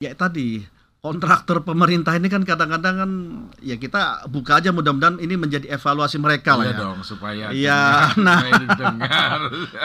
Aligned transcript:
ya 0.00 0.16
tadi 0.16 0.64
kontraktor 1.00 1.60
pemerintah 1.60 2.16
ini 2.16 2.28
kan 2.32 2.40
kadang-kadang 2.44 2.94
kan 2.96 3.10
ya 3.60 3.76
kita 3.76 4.24
buka 4.32 4.60
aja 4.60 4.72
mudah-mudahan 4.72 5.16
ini 5.20 5.36
menjadi 5.36 5.76
evaluasi 5.76 6.16
mereka 6.20 6.56
lah 6.56 6.68
Iya 6.68 6.72
ya. 6.72 6.80
dong 6.80 6.98
supaya 7.04 7.44
Iya, 7.52 7.82
nah. 8.24 8.40
didengar. 8.44 9.40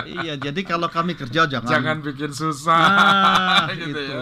Iya, 0.07 0.33
jadi 0.39 0.61
kalau 0.67 0.87
kami 0.91 1.15
kerja 1.15 1.47
jangan 1.47 1.67
Jangan 1.71 1.97
bikin 2.03 2.31
susah. 2.35 2.83
Nah, 3.67 3.75
gitu 3.79 3.95
itu 3.95 4.11
ya. 4.11 4.19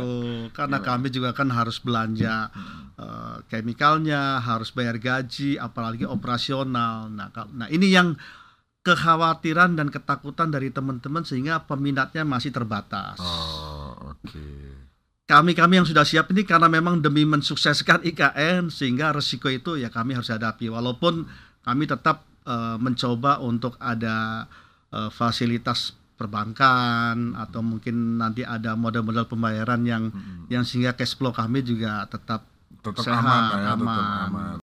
karena 0.54 0.78
kami 0.82 1.10
juga 1.10 1.34
kan 1.34 1.50
harus 1.50 1.82
belanja 1.82 2.50
eh, 2.98 3.36
chemicalnya, 3.50 4.38
harus 4.42 4.70
bayar 4.70 5.02
gaji, 5.02 5.58
apalagi 5.58 6.06
operasional. 6.06 7.10
Nah, 7.10 7.34
nah 7.54 7.70
ini 7.74 7.90
yang 7.90 8.14
kekhawatiran 8.86 9.78
dan 9.78 9.90
ketakutan 9.90 10.54
dari 10.54 10.70
teman-teman 10.70 11.26
sehingga 11.26 11.66
peminatnya 11.66 12.22
masih 12.22 12.54
terbatas. 12.54 13.18
Oh, 13.18 14.14
oke. 14.14 14.83
Kami-kami 15.24 15.80
yang 15.80 15.88
sudah 15.88 16.04
siap 16.04 16.30
ini 16.36 16.44
karena 16.44 16.68
memang 16.68 17.00
demi 17.00 17.24
mensukseskan 17.24 18.04
IKN 18.04 18.68
sehingga 18.68 19.16
resiko 19.16 19.48
itu 19.48 19.80
ya 19.80 19.88
kami 19.88 20.20
harus 20.20 20.28
hadapi. 20.28 20.68
Walaupun 20.68 21.24
kami 21.64 21.88
tetap 21.88 22.28
eh, 22.44 22.78
mencoba 22.80 23.40
untuk 23.40 23.80
ada 23.80 24.48
eh, 24.92 25.08
fasilitas 25.08 25.96
perbankan 26.14 27.34
atau 27.40 27.66
mungkin 27.66 28.22
nanti 28.22 28.46
ada 28.46 28.78
model-model 28.78 29.26
pembayaran 29.26 29.82
yang 29.88 30.14
yang 30.48 30.62
sehingga 30.62 30.94
cash 30.94 31.18
flow 31.18 31.34
kami 31.34 31.66
juga 31.66 32.06
tetap 32.06 32.54
Tetap 32.84 33.00
Sehat, 33.00 33.24
aman 33.24 33.44
ya, 33.48 33.72
tetap 33.80 34.04
aman. 34.28 34.63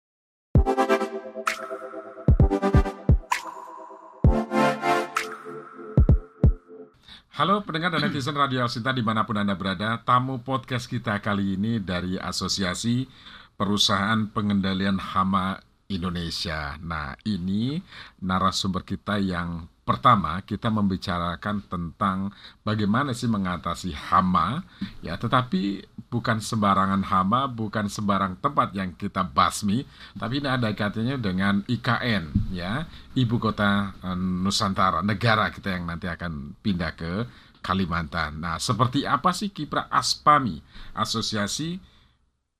Halo 7.31 7.63
pendengar 7.63 7.95
dan 7.95 8.03
netizen 8.03 8.35
Radio 8.35 8.59
Alsinta 8.59 8.91
di 8.91 8.99
mana 8.99 9.23
pun 9.23 9.39
Anda 9.39 9.55
berada 9.55 9.95
Tamu 10.03 10.43
podcast 10.43 10.83
kita 10.83 11.15
kali 11.23 11.55
ini 11.55 11.79
dari 11.79 12.19
Asosiasi 12.19 13.07
Perusahaan 13.55 14.27
Pengendalian 14.27 14.99
Hama 14.99 15.55
Indonesia. 15.87 16.75
Nah 16.83 17.15
ini 17.23 17.79
narasumber 18.19 18.83
kita 18.83 19.15
yang 19.23 19.70
pertama 19.81 20.39
kita 20.45 20.69
membicarakan 20.69 21.65
tentang 21.65 22.29
bagaimana 22.61 23.11
sih 23.11 23.27
mengatasi 23.27 23.91
hama 23.91 24.61
ya. 25.01 25.17
Tetapi 25.17 25.85
bukan 26.11 26.43
sembarangan 26.43 27.01
hama 27.07 27.47
bukan 27.49 27.87
sembarang 27.87 28.37
tempat 28.43 28.75
yang 28.75 28.91
kita 28.99 29.23
basmi 29.23 29.87
tapi 30.19 30.43
ini 30.43 30.47
ada 30.51 30.69
kaitannya 30.71 31.17
dengan 31.17 31.65
IKN 31.65 32.53
ya. 32.53 32.85
Ibu 33.17 33.35
kota 33.41 33.95
eh, 34.01 34.17
Nusantara 34.17 35.01
negara 35.01 35.49
kita 35.49 35.73
yang 35.73 35.89
nanti 35.89 36.05
akan 36.07 36.55
pindah 36.61 36.93
ke 36.95 37.13
Kalimantan. 37.61 38.41
Nah 38.41 38.57
seperti 38.57 39.05
apa 39.05 39.29
sih 39.33 39.53
kiprah 39.53 39.85
ASPAMI? 39.89 40.61
Asosiasi 40.97 41.77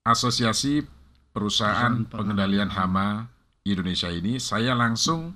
asosiasi 0.06 0.86
Perusahaan 1.32 2.04
pengendalian 2.12 2.68
hama 2.68 3.32
Indonesia 3.64 4.12
ini. 4.12 4.36
Saya 4.36 4.76
langsung 4.76 5.32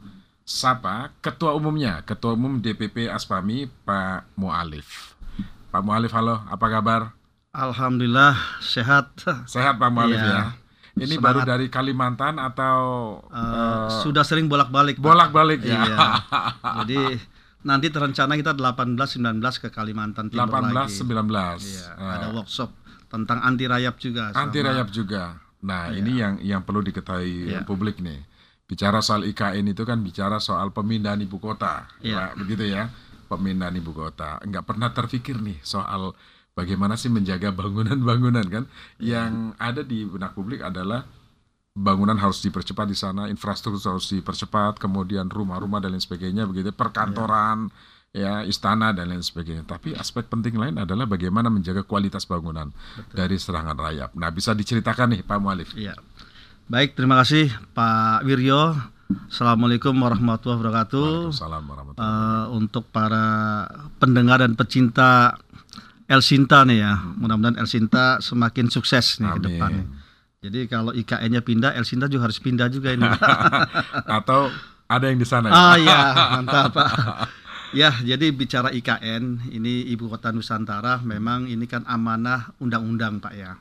sapa 0.47 1.11
ketua 1.19 1.53
umumnya, 1.53 2.07
ketua 2.07 2.33
umum 2.33 2.57
DPP 2.57 3.11
Aspami 3.11 3.67
Pak 3.83 4.31
Mualif. 4.39 5.19
Pak 5.69 5.83
Mualif, 5.83 6.15
halo, 6.15 6.39
apa 6.47 6.67
kabar? 6.71 7.03
alhamdulillah 7.51 8.37
sehat. 8.61 9.17
Sehat 9.45 9.75
Pak 9.75 9.91
Mualif 9.91 10.17
Iya. 10.17 10.31
ya. 10.31 10.43
Ini 10.95 11.13
Semangat. 11.15 11.25
baru 11.25 11.41
dari 11.43 11.67
Kalimantan 11.67 12.37
atau 12.37 12.79
Eh, 13.27 13.37
eh, 13.37 13.89
sudah 14.01 14.23
sering 14.23 14.47
bolak-balik. 14.47 14.97
Bolak-balik 14.97 15.61
ya? 15.61 15.83
Iya. 15.83 15.97
Jadi 16.79 17.01
nanti 17.63 17.89
terencana 17.89 18.33
kita 18.35 18.53
18 18.53 18.93
19 19.11 19.41
ke 19.59 19.69
Kalimantan 19.69 20.29
Timur 20.29 20.47
18, 20.47 20.73
lagi. 20.87 20.95
19. 20.95 21.59
Iya, 21.67 21.89
Eh, 21.91 22.13
ada 22.13 22.27
workshop 22.31 22.71
tentang 23.09 23.41
anti 23.41 23.65
rayap 23.67 23.97
juga. 23.99 24.31
anti 24.33 24.61
rayap 24.61 24.89
juga. 24.91 25.41
Nah, 25.59 25.91
Iya. 25.91 25.97
ini 25.99 26.13
yang 26.15 26.35
yang 26.39 26.61
perlu 26.63 26.81
diketahui 26.81 27.51
Iya. 27.51 27.65
publik 27.65 27.99
nih. 27.99 28.21
Bicara 28.67 28.99
soal 28.99 29.23
IKN 29.31 29.71
itu 29.71 29.87
kan 29.87 30.03
bicara 30.03 30.43
soal 30.43 30.75
pemindahan 30.75 31.23
ibu 31.23 31.39
kota. 31.39 31.87
Pak, 32.03 32.35
begitu 32.39 32.67
ya. 32.67 32.91
Pemindahan 33.31 33.75
ibu 33.79 33.95
kota. 33.95 34.43
Enggak 34.43 34.67
pernah 34.67 34.91
terfikir 34.91 35.39
nih 35.39 35.59
soal 35.63 36.15
bagaimana 36.59 36.99
sih 36.99 37.11
menjaga 37.13 37.55
bangunan-bangunan 37.55 38.47
kan 38.49 38.65
yang 38.99 39.55
ada 39.61 39.85
di 39.85 40.03
benak 40.09 40.35
publik 40.35 40.65
adalah 40.65 41.07
bangunan 41.77 42.17
harus 42.17 42.41
dipercepat 42.41 42.89
di 42.89 42.97
sana, 42.97 43.29
infrastruktur 43.29 43.85
harus 43.85 44.09
dipercepat, 44.09 44.81
kemudian 44.81 45.29
rumah-rumah 45.29 45.85
dan 45.85 45.93
lain 45.93 46.01
sebagainya 46.01 46.49
begitu, 46.49 46.73
perkantoran, 46.73 47.69
ya 48.17 48.41
istana 48.49 48.97
dan 48.97 49.13
lain 49.13 49.21
sebagainya. 49.21 49.69
Tapi 49.69 49.93
aspek 49.93 50.25
penting 50.33 50.57
lain 50.57 50.81
adalah 50.81 51.05
bagaimana 51.05 51.53
menjaga 51.53 51.85
kualitas 51.85 52.25
bangunan 52.25 52.73
dari 53.13 53.37
serangan 53.37 53.77
rayap. 53.77 54.17
Nah, 54.17 54.33
bisa 54.33 54.57
diceritakan 54.57 55.13
nih 55.13 55.21
Pak 55.21 55.37
Mualif. 55.37 55.77
Iya. 55.77 55.93
Baik, 56.67 56.99
terima 56.99 57.15
kasih 57.23 57.47
Pak 57.73 58.27
Wiryo. 58.27 58.75
Assalamualaikum 59.31 59.95
warahmatullahi 59.95 60.59
wabarakatuh. 60.59 61.31
Waalaikumsalam 61.31 61.63
warahmatullahi 61.63 62.11
Eh, 62.11 62.45
untuk 62.59 62.91
para 62.91 63.27
pendengar 64.03 64.43
dan 64.43 64.59
pecinta 64.59 65.39
El 66.11 66.27
Sinta 66.27 66.67
nih 66.67 66.83
ya, 66.83 66.99
mudah-mudahan 67.15 67.55
El 67.55 67.71
Sinta 67.71 68.19
semakin 68.19 68.67
sukses 68.67 69.23
nih 69.23 69.31
ke 69.31 69.39
Amin. 69.39 69.47
depan. 69.47 69.73
Jadi 70.43 70.61
kalau 70.67 70.91
IKN-nya 70.91 71.43
pindah, 71.43 71.71
El 71.75 71.87
Sinta 71.87 72.11
juga 72.11 72.27
harus 72.31 72.43
pindah 72.43 72.67
juga 72.67 72.91
ini. 72.95 73.07
Atau 74.19 74.51
ada 74.87 75.07
yang 75.07 75.19
di 75.19 75.27
sana 75.27 75.51
ya? 75.51 75.55
ah 75.55 75.77
ya, 75.79 75.99
mantap 76.39 76.75
Pak. 76.75 76.91
Ya, 77.75 77.91
jadi 77.99 78.31
bicara 78.31 78.71
IKN, 78.71 79.51
ini 79.51 79.87
Ibu 79.91 80.07
Kota 80.07 80.31
Nusantara, 80.31 81.03
memang 81.03 81.47
ini 81.47 81.67
kan 81.67 81.83
amanah 81.87 82.55
undang-undang 82.59 83.19
Pak 83.19 83.35
ya. 83.35 83.55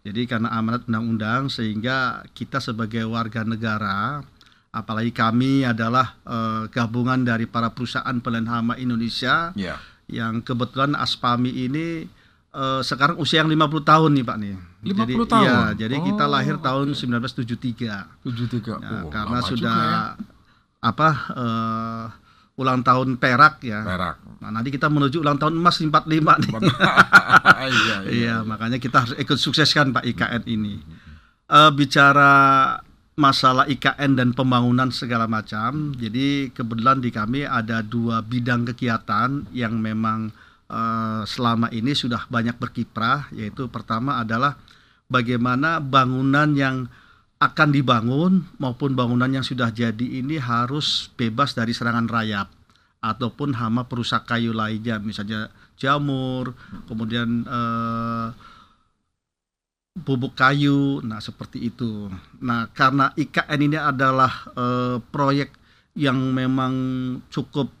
Jadi 0.00 0.24
karena 0.24 0.48
amanat 0.50 0.88
undang-undang 0.88 1.52
sehingga 1.52 2.24
kita 2.32 2.56
sebagai 2.56 3.04
warga 3.04 3.44
negara, 3.44 4.24
apalagi 4.70 5.12
kami 5.12 5.62
adalah 5.62 6.16
eh, 6.24 6.62
gabungan 6.72 7.20
dari 7.20 7.44
para 7.44 7.68
perusahaan 7.68 8.16
pelayan 8.16 8.48
hama 8.48 8.74
Indonesia 8.74 9.52
Iya. 9.52 9.76
yang 10.08 10.40
kebetulan 10.40 10.96
Aspami 10.96 11.52
ini 11.52 12.08
eh, 12.50 12.80
sekarang 12.80 13.20
usia 13.20 13.44
yang 13.44 13.52
50 13.52 13.60
tahun 13.84 14.10
nih 14.16 14.24
Pak 14.24 14.36
nih. 14.40 14.54
50 14.80 14.96
jadi, 14.96 15.12
tahun? 15.28 15.44
Iya, 15.44 15.58
jadi 15.76 15.96
kita 16.00 16.24
Oh, 16.24 16.32
lahir 16.32 16.56
tahun 16.56 16.86
oke. 16.88 16.96
1973. 16.96 18.24
73. 18.24 18.80
Nah, 18.80 19.04
Oh, 19.04 19.12
karena 19.12 19.38
sudah 19.44 19.76
ya. 19.76 20.00
apa 20.80 21.08
eh, 21.36 22.04
ulang 22.60 22.84
tahun 22.84 23.16
perak 23.16 23.64
ya. 23.64 23.80
Perak. 23.80 24.20
Nah, 24.44 24.52
nanti 24.52 24.68
kita 24.68 24.92
menuju 24.92 25.24
ulang 25.24 25.40
tahun 25.40 25.56
emas 25.56 25.80
45 25.80 26.04
nih. 26.04 26.52
iya, 26.52 27.72
iya. 27.72 27.96
Iya, 28.04 28.36
makanya 28.44 28.76
kita 28.76 29.08
harus 29.08 29.16
ikut 29.16 29.40
sukseskan 29.40 29.96
Pak 29.96 30.04
IKN 30.04 30.44
ini. 30.44 30.76
Eh, 31.48 31.70
bicara 31.72 32.32
masalah 33.16 33.64
IKN 33.64 34.16
dan 34.16 34.28
pembangunan 34.36 34.92
segala 34.92 35.24
macam, 35.24 35.96
jadi 35.96 36.52
kebetulan 36.52 37.00
di 37.00 37.10
kami 37.12 37.48
ada 37.48 37.80
dua 37.80 38.20
bidang 38.20 38.68
kegiatan 38.70 39.48
yang 39.56 39.80
memang 39.80 40.28
eh, 40.68 41.22
selama 41.24 41.72
ini 41.72 41.96
sudah 41.96 42.28
banyak 42.28 42.60
berkiprah, 42.60 43.32
yaitu 43.32 43.72
pertama 43.72 44.20
adalah 44.20 44.60
bagaimana 45.10 45.82
bangunan 45.82 46.52
yang 46.54 46.86
akan 47.40 47.68
dibangun 47.72 48.44
maupun 48.60 48.92
bangunan 48.92 49.32
yang 49.32 49.40
sudah 49.40 49.72
jadi 49.72 50.20
ini 50.20 50.36
harus 50.36 51.08
bebas 51.16 51.56
dari 51.56 51.72
serangan 51.72 52.04
rayap 52.04 52.52
ataupun 53.00 53.56
hama 53.56 53.88
perusak 53.88 54.28
kayu 54.28 54.52
lainnya, 54.52 55.00
misalnya 55.00 55.48
jamur, 55.80 56.52
kemudian 56.84 57.48
eh, 57.48 58.28
bubuk 59.96 60.36
kayu, 60.36 61.00
nah 61.00 61.16
seperti 61.16 61.72
itu. 61.72 62.12
Nah 62.44 62.68
karena 62.76 63.16
IKN 63.16 63.60
ini 63.64 63.78
adalah 63.80 64.32
eh, 64.52 64.96
proyek 65.00 65.56
yang 65.96 66.20
memang 66.36 66.74
cukup 67.32 67.72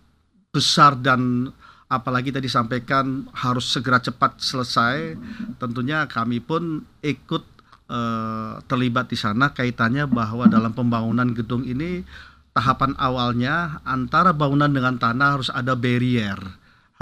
besar 0.50 0.96
dan 0.96 1.52
apalagi 1.92 2.32
tadi 2.32 2.48
sampaikan 2.48 3.28
harus 3.36 3.68
segera 3.68 4.00
cepat 4.00 4.40
selesai, 4.40 5.20
tentunya 5.60 6.08
kami 6.08 6.40
pun 6.40 6.80
ikut 7.04 7.59
eh, 7.90 8.52
terlibat 8.70 9.10
di 9.10 9.18
sana 9.18 9.50
kaitannya 9.50 10.06
bahwa 10.06 10.46
dalam 10.46 10.70
pembangunan 10.70 11.34
gedung 11.34 11.66
ini 11.66 12.06
tahapan 12.54 12.94
awalnya 12.98 13.82
antara 13.82 14.30
bangunan 14.30 14.70
dengan 14.70 14.98
tanah 14.98 15.28
harus 15.38 15.50
ada 15.50 15.74
barrier, 15.74 16.38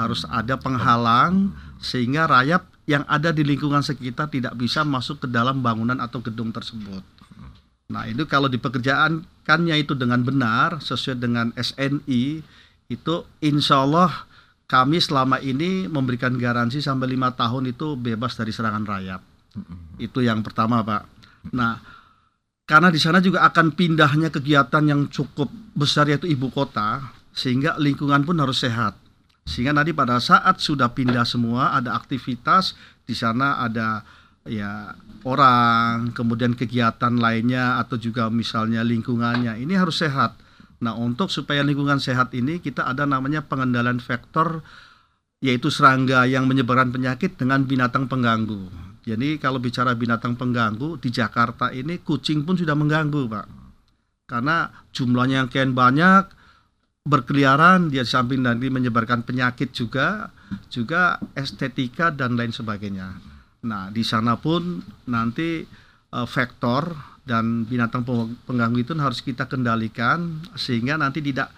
harus 0.00 0.24
ada 0.28 0.56
penghalang 0.56 1.52
sehingga 1.78 2.24
rayap 2.24 2.64
yang 2.88 3.04
ada 3.04 3.28
di 3.36 3.44
lingkungan 3.44 3.84
sekitar 3.84 4.32
tidak 4.32 4.56
bisa 4.56 4.80
masuk 4.80 5.24
ke 5.24 5.28
dalam 5.28 5.60
bangunan 5.60 6.00
atau 6.00 6.24
gedung 6.24 6.48
tersebut. 6.48 7.04
Nah, 7.88 8.04
itu 8.04 8.24
kalau 8.28 8.52
di 8.52 8.60
pekerjaankannya 8.60 9.76
itu 9.80 9.96
dengan 9.96 10.20
benar 10.20 10.80
sesuai 10.80 11.16
dengan 11.16 11.52
SNI 11.56 12.44
itu 12.88 13.14
insya 13.40 13.84
Allah 13.84 14.28
kami 14.68 15.00
selama 15.00 15.40
ini 15.40 15.88
memberikan 15.88 16.36
garansi 16.36 16.84
sampai 16.84 17.16
lima 17.16 17.32
tahun 17.32 17.72
itu 17.72 17.96
bebas 17.96 18.36
dari 18.36 18.52
serangan 18.52 18.84
rayap. 18.84 19.24
Itu 19.98 20.22
yang 20.22 20.42
pertama, 20.42 20.80
Pak. 20.82 21.02
Nah, 21.54 21.80
karena 22.68 22.92
di 22.92 23.00
sana 23.00 23.18
juga 23.24 23.48
akan 23.48 23.72
pindahnya 23.72 24.28
kegiatan 24.28 24.84
yang 24.84 25.08
cukup 25.08 25.48
besar 25.72 26.04
yaitu 26.12 26.28
ibu 26.28 26.52
kota, 26.52 27.00
sehingga 27.32 27.80
lingkungan 27.80 28.22
pun 28.28 28.36
harus 28.38 28.60
sehat. 28.60 28.98
Sehingga 29.48 29.72
nanti 29.72 29.96
pada 29.96 30.20
saat 30.20 30.60
sudah 30.60 30.92
pindah 30.92 31.24
semua 31.24 31.72
ada 31.72 31.96
aktivitas 31.96 32.76
di 33.08 33.16
sana 33.16 33.64
ada 33.64 34.04
ya 34.44 34.92
orang, 35.24 36.12
kemudian 36.12 36.52
kegiatan 36.52 37.16
lainnya 37.16 37.80
atau 37.80 37.96
juga 37.96 38.28
misalnya 38.28 38.84
lingkungannya 38.84 39.56
ini 39.56 39.72
harus 39.72 40.04
sehat. 40.04 40.36
Nah, 40.84 40.94
untuk 40.94 41.32
supaya 41.32 41.64
lingkungan 41.64 41.98
sehat 41.98 42.36
ini 42.36 42.60
kita 42.60 42.84
ada 42.84 43.08
namanya 43.08 43.40
pengendalian 43.42 43.98
vektor 43.98 44.60
yaitu 45.40 45.70
serangga 45.70 46.26
yang 46.26 46.44
menyebarkan 46.50 46.90
penyakit 46.90 47.38
dengan 47.38 47.64
binatang 47.64 48.10
pengganggu. 48.10 48.87
Jadi 49.08 49.40
kalau 49.40 49.56
bicara 49.56 49.96
binatang 49.96 50.36
pengganggu 50.36 51.00
di 51.00 51.08
Jakarta 51.08 51.72
ini 51.72 52.04
kucing 52.04 52.44
pun 52.44 52.60
sudah 52.60 52.76
mengganggu, 52.76 53.24
Pak. 53.24 53.46
Karena 54.28 54.68
jumlahnya 54.92 55.40
yang 55.40 55.48
kian 55.48 55.72
banyak 55.72 56.28
berkeliaran 57.08 57.88
dia 57.88 58.04
samping 58.04 58.44
nanti 58.44 58.68
menyebarkan 58.68 59.24
penyakit 59.24 59.72
juga 59.72 60.28
juga 60.68 61.16
estetika 61.32 62.12
dan 62.12 62.36
lain 62.36 62.52
sebagainya. 62.52 63.16
Nah, 63.64 63.88
di 63.88 64.04
sana 64.04 64.36
pun 64.36 64.84
nanti 65.08 65.64
uh, 66.12 66.28
vektor 66.28 66.92
dan 67.24 67.64
binatang 67.64 68.04
pengganggu 68.44 68.84
itu 68.84 68.92
harus 69.00 69.24
kita 69.24 69.48
kendalikan 69.48 70.44
sehingga 70.52 71.00
nanti 71.00 71.24
tidak 71.24 71.48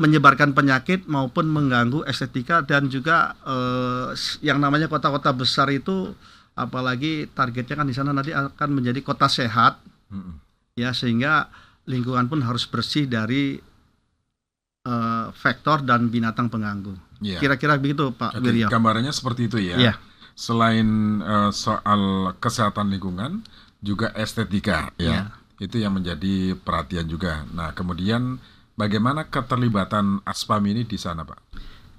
menyebarkan 0.00 0.56
penyakit 0.56 1.04
maupun 1.04 1.44
mengganggu 1.44 2.08
estetika 2.08 2.64
dan 2.64 2.88
juga 2.88 3.36
uh, 3.44 4.16
yang 4.40 4.56
namanya 4.56 4.88
kota-kota 4.88 5.36
besar 5.36 5.68
itu 5.68 6.16
apalagi 6.54 7.30
targetnya 7.30 7.76
kan 7.80 7.86
di 7.88 7.94
sana 7.96 8.10
nanti 8.10 8.34
akan 8.34 8.70
menjadi 8.70 9.00
kota 9.00 9.30
sehat 9.30 9.80
hmm. 10.12 10.32
ya 10.76 10.90
sehingga 10.92 11.48
lingkungan 11.88 12.30
pun 12.30 12.40
harus 12.44 12.68
bersih 12.68 13.08
dari 13.08 13.58
uh, 14.86 15.26
vektor 15.34 15.82
dan 15.84 16.08
binatang 16.08 16.48
pengganggu. 16.48 16.94
Yeah. 17.20 17.40
Kira-kira 17.40 17.76
begitu 17.76 18.12
Pak 18.14 18.38
Wiryo. 18.40 18.68
Gambarannya 18.72 19.12
seperti 19.12 19.50
itu 19.50 19.58
ya. 19.60 19.76
Yeah. 19.76 19.96
Selain 20.38 21.20
uh, 21.20 21.50
soal 21.52 22.32
kesehatan 22.40 22.88
lingkungan, 22.88 23.44
juga 23.84 24.12
estetika 24.16 24.92
ya. 24.96 25.08
Yeah. 25.08 25.24
Itu 25.60 25.76
yang 25.76 26.00
menjadi 26.00 26.56
perhatian 26.56 27.04
juga. 27.04 27.44
Nah, 27.52 27.76
kemudian 27.76 28.40
bagaimana 28.80 29.28
keterlibatan 29.28 30.24
Aspam 30.24 30.64
ini 30.64 30.88
di 30.88 30.96
sana, 30.96 31.28
Pak? 31.28 31.49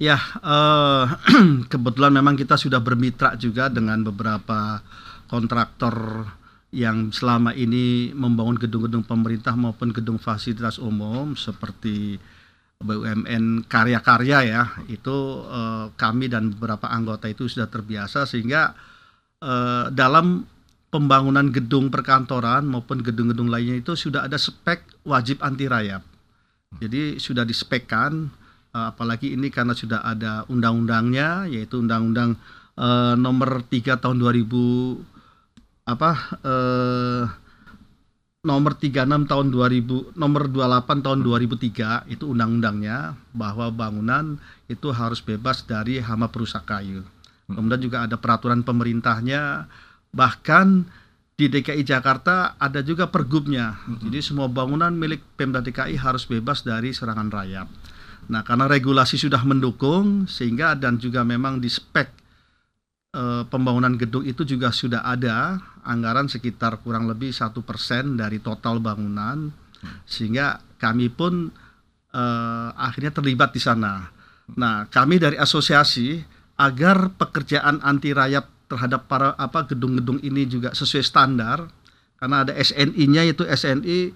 Ya, 0.02 0.18
uh, 0.42 1.06
kebetulan 1.72 2.10
memang 2.10 2.34
kita 2.34 2.58
sudah 2.58 2.82
bermitra 2.82 3.38
juga 3.38 3.70
dengan 3.70 4.02
beberapa 4.02 4.82
kontraktor 5.30 6.26
yang 6.74 7.14
selama 7.14 7.54
ini 7.54 8.10
membangun 8.10 8.58
gedung-gedung 8.58 9.06
pemerintah 9.06 9.54
maupun 9.54 9.94
gedung 9.94 10.18
fasilitas 10.18 10.82
umum 10.82 11.38
seperti 11.38 12.18
BUMN 12.82 13.70
karya-karya 13.70 14.40
ya 14.42 14.64
itu 14.90 15.46
uh, 15.46 15.94
kami 15.94 16.34
dan 16.34 16.50
beberapa 16.50 16.90
anggota 16.90 17.30
itu 17.30 17.46
sudah 17.46 17.70
terbiasa 17.70 18.26
sehingga 18.26 18.74
uh, 19.38 19.94
dalam 19.94 20.50
pembangunan 20.90 21.54
gedung 21.54 21.94
perkantoran 21.94 22.66
maupun 22.66 23.06
gedung-gedung 23.06 23.54
lainnya 23.54 23.78
itu 23.78 23.94
sudah 23.94 24.26
ada 24.26 24.42
spek 24.42 24.82
wajib 25.06 25.46
anti 25.46 25.70
rayap. 25.70 26.02
Jadi 26.82 27.22
sudah 27.22 27.46
dispekkan 27.46 28.41
apalagi 28.72 29.36
ini 29.36 29.52
karena 29.52 29.76
sudah 29.76 30.00
ada 30.04 30.48
undang-undangnya 30.48 31.48
yaitu 31.52 31.84
undang-undang 31.84 32.40
uh, 32.80 33.20
nomor 33.20 33.68
3 33.68 34.00
tahun 34.00 34.18
2000 34.20 35.92
apa 35.92 36.12
uh, 36.48 37.24
nomor 38.42 38.74
36 38.74 39.30
tahun 39.30 39.48
2000 39.54 40.18
nomor 40.18 40.50
28 40.50 41.06
tahun 41.06 41.20
2003 41.22 42.10
itu 42.10 42.26
undang-undangnya 42.26 43.14
bahwa 43.38 43.70
bangunan 43.70 44.42
itu 44.66 44.90
harus 44.90 45.22
bebas 45.22 45.62
dari 45.70 46.02
hama 46.02 46.32
perusak 46.34 46.66
kayu. 46.66 47.06
Hmm. 47.46 47.54
Kemudian 47.54 47.82
juga 47.86 47.98
ada 48.10 48.18
peraturan 48.18 48.66
pemerintahnya 48.66 49.70
bahkan 50.10 50.90
di 51.38 51.50
DKI 51.50 51.86
Jakarta 51.86 52.58
ada 52.58 52.82
juga 52.82 53.14
pergubnya. 53.14 53.78
Hmm. 53.86 54.10
Jadi 54.10 54.20
semua 54.26 54.50
bangunan 54.50 54.90
milik 54.90 55.22
Pemda 55.38 55.62
DKI 55.62 56.02
harus 56.02 56.26
bebas 56.26 56.66
dari 56.66 56.98
serangan 56.98 57.30
rayap. 57.30 57.70
Nah, 58.32 58.48
karena 58.48 58.64
regulasi 58.72 59.20
sudah 59.20 59.44
mendukung 59.44 60.24
sehingga 60.24 60.72
dan 60.80 60.96
juga 60.96 61.28
memang 61.28 61.60
di 61.60 61.68
spek 61.68 62.08
eh, 63.12 63.44
pembangunan 63.52 63.92
gedung 64.00 64.24
itu 64.24 64.48
juga 64.48 64.72
sudah 64.72 65.04
ada 65.04 65.60
anggaran 65.84 66.32
sekitar 66.32 66.80
kurang 66.80 67.12
lebih 67.12 67.36
satu 67.36 67.60
persen 67.60 68.16
dari 68.16 68.40
total 68.40 68.80
bangunan 68.80 69.52
sehingga 70.08 70.64
kami 70.80 71.12
pun 71.12 71.52
eh, 72.16 72.70
akhirnya 72.72 73.12
terlibat 73.12 73.52
di 73.52 73.60
sana. 73.60 74.08
Nah 74.56 74.88
kami 74.88 75.20
dari 75.20 75.36
asosiasi 75.36 76.24
agar 76.56 77.12
pekerjaan 77.20 77.84
anti 77.84 78.16
rayap 78.16 78.48
terhadap 78.72 79.12
para 79.12 79.36
apa 79.36 79.68
gedung-gedung 79.68 80.24
ini 80.24 80.48
juga 80.48 80.72
sesuai 80.72 81.04
standar 81.04 81.68
karena 82.16 82.48
ada 82.48 82.56
SNI-nya 82.56 83.28
yaitu 83.28 83.44
SNI 83.44 84.16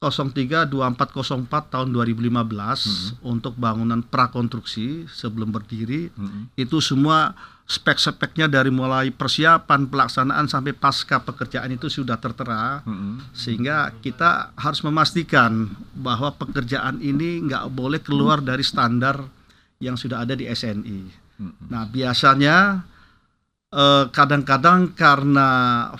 032404 0.00 1.76
tahun 1.76 1.88
2015 1.92 2.32
hmm. 2.32 3.20
untuk 3.20 3.52
bangunan 3.60 4.00
prakonstruksi 4.00 5.04
sebelum 5.04 5.52
berdiri 5.52 6.08
hmm. 6.08 6.56
itu 6.56 6.80
semua 6.80 7.36
spek-speknya 7.68 8.48
dari 8.48 8.72
mulai 8.72 9.12
persiapan 9.12 9.92
pelaksanaan 9.92 10.48
sampai 10.48 10.72
pasca 10.72 11.20
pekerjaan 11.20 11.68
itu 11.76 11.92
sudah 11.92 12.16
tertera 12.16 12.80
hmm. 12.80 13.36
sehingga 13.36 13.92
kita 14.00 14.56
harus 14.56 14.80
memastikan 14.88 15.68
bahwa 15.92 16.32
pekerjaan 16.32 17.04
ini 17.04 17.44
nggak 17.44 17.68
boleh 17.68 18.00
keluar 18.00 18.40
dari 18.40 18.64
standar 18.64 19.20
yang 19.84 20.00
sudah 20.00 20.24
ada 20.24 20.32
di 20.32 20.48
SNI. 20.48 21.00
Hmm. 21.36 21.52
Nah 21.68 21.84
biasanya 21.84 22.88
eh, 23.68 24.04
kadang-kadang 24.08 24.90
eh, 24.90 24.92
karena 24.96 25.48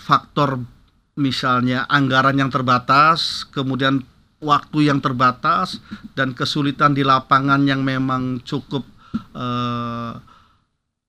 faktor 0.01 0.80
misalnya 1.21 1.85
anggaran 1.85 2.41
yang 2.41 2.49
terbatas, 2.49 3.45
kemudian 3.53 4.01
waktu 4.41 4.89
yang 4.89 5.05
terbatas 5.05 5.85
dan 6.17 6.33
kesulitan 6.33 6.97
di 6.97 7.05
lapangan 7.05 7.61
yang 7.69 7.85
memang 7.85 8.41
cukup 8.41 8.89
uh, 9.37 10.17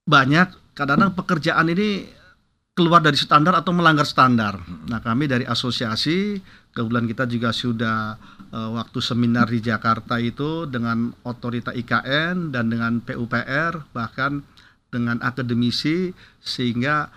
banyak, 0.04 0.76
kadang-kadang 0.76 1.16
pekerjaan 1.16 1.72
ini 1.72 2.12
keluar 2.76 3.00
dari 3.00 3.16
standar 3.16 3.56
atau 3.56 3.72
melanggar 3.72 4.08
standar. 4.08 4.60
Nah, 4.92 5.00
kami 5.00 5.32
dari 5.32 5.48
asosiasi 5.48 6.40
kebetulan 6.72 7.08
kita 7.08 7.24
juga 7.28 7.50
sudah 7.52 8.16
uh, 8.52 8.70
waktu 8.80 9.00
seminar 9.04 9.52
di 9.52 9.60
Jakarta 9.60 10.20
itu 10.20 10.68
dengan 10.68 11.12
otorita 11.28 11.76
IKN 11.76 12.52
dan 12.56 12.72
dengan 12.72 13.04
PUPR 13.04 13.92
bahkan 13.92 14.44
dengan 14.92 15.20
akademisi 15.24 16.12
sehingga 16.44 17.12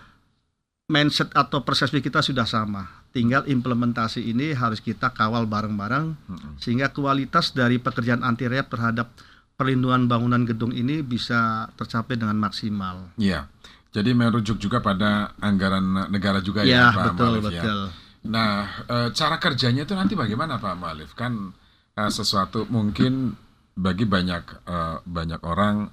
mindset 0.84 1.32
atau 1.32 1.64
persepsi 1.64 2.04
kita 2.04 2.20
sudah 2.20 2.44
sama. 2.44 3.04
Tinggal 3.14 3.46
implementasi 3.48 4.20
ini 4.20 4.52
harus 4.52 4.82
kita 4.82 5.14
kawal 5.14 5.48
bareng-bareng 5.48 6.06
hmm. 6.12 6.60
sehingga 6.60 6.90
kualitas 6.92 7.54
dari 7.56 7.80
pekerjaan 7.80 8.26
anti 8.26 8.44
rayap 8.50 8.68
terhadap 8.68 9.14
perlindungan 9.54 10.10
bangunan 10.10 10.42
gedung 10.42 10.74
ini 10.74 11.00
bisa 11.00 11.70
tercapai 11.78 12.18
dengan 12.18 12.36
maksimal. 12.36 13.14
Iya. 13.16 13.46
Jadi 13.94 14.10
merujuk 14.10 14.58
juga 14.58 14.82
pada 14.82 15.38
anggaran 15.38 16.10
negara 16.10 16.42
juga 16.42 16.66
ya, 16.66 16.90
ya 16.90 16.96
Pak 16.98 17.14
betul, 17.14 17.32
Malif 17.38 17.44
ya. 17.46 17.62
betul. 17.62 17.80
Nah, 18.24 18.52
e, 18.90 18.96
cara 19.14 19.36
kerjanya 19.38 19.86
itu 19.86 19.94
nanti 19.94 20.18
bagaimana 20.18 20.58
Pak 20.58 20.74
Malif? 20.74 21.14
Kan 21.14 21.54
e, 21.94 22.02
sesuatu 22.10 22.66
mungkin 22.66 23.38
bagi 23.78 24.02
banyak 24.02 24.66
e, 24.66 24.76
banyak 25.06 25.40
orang 25.46 25.86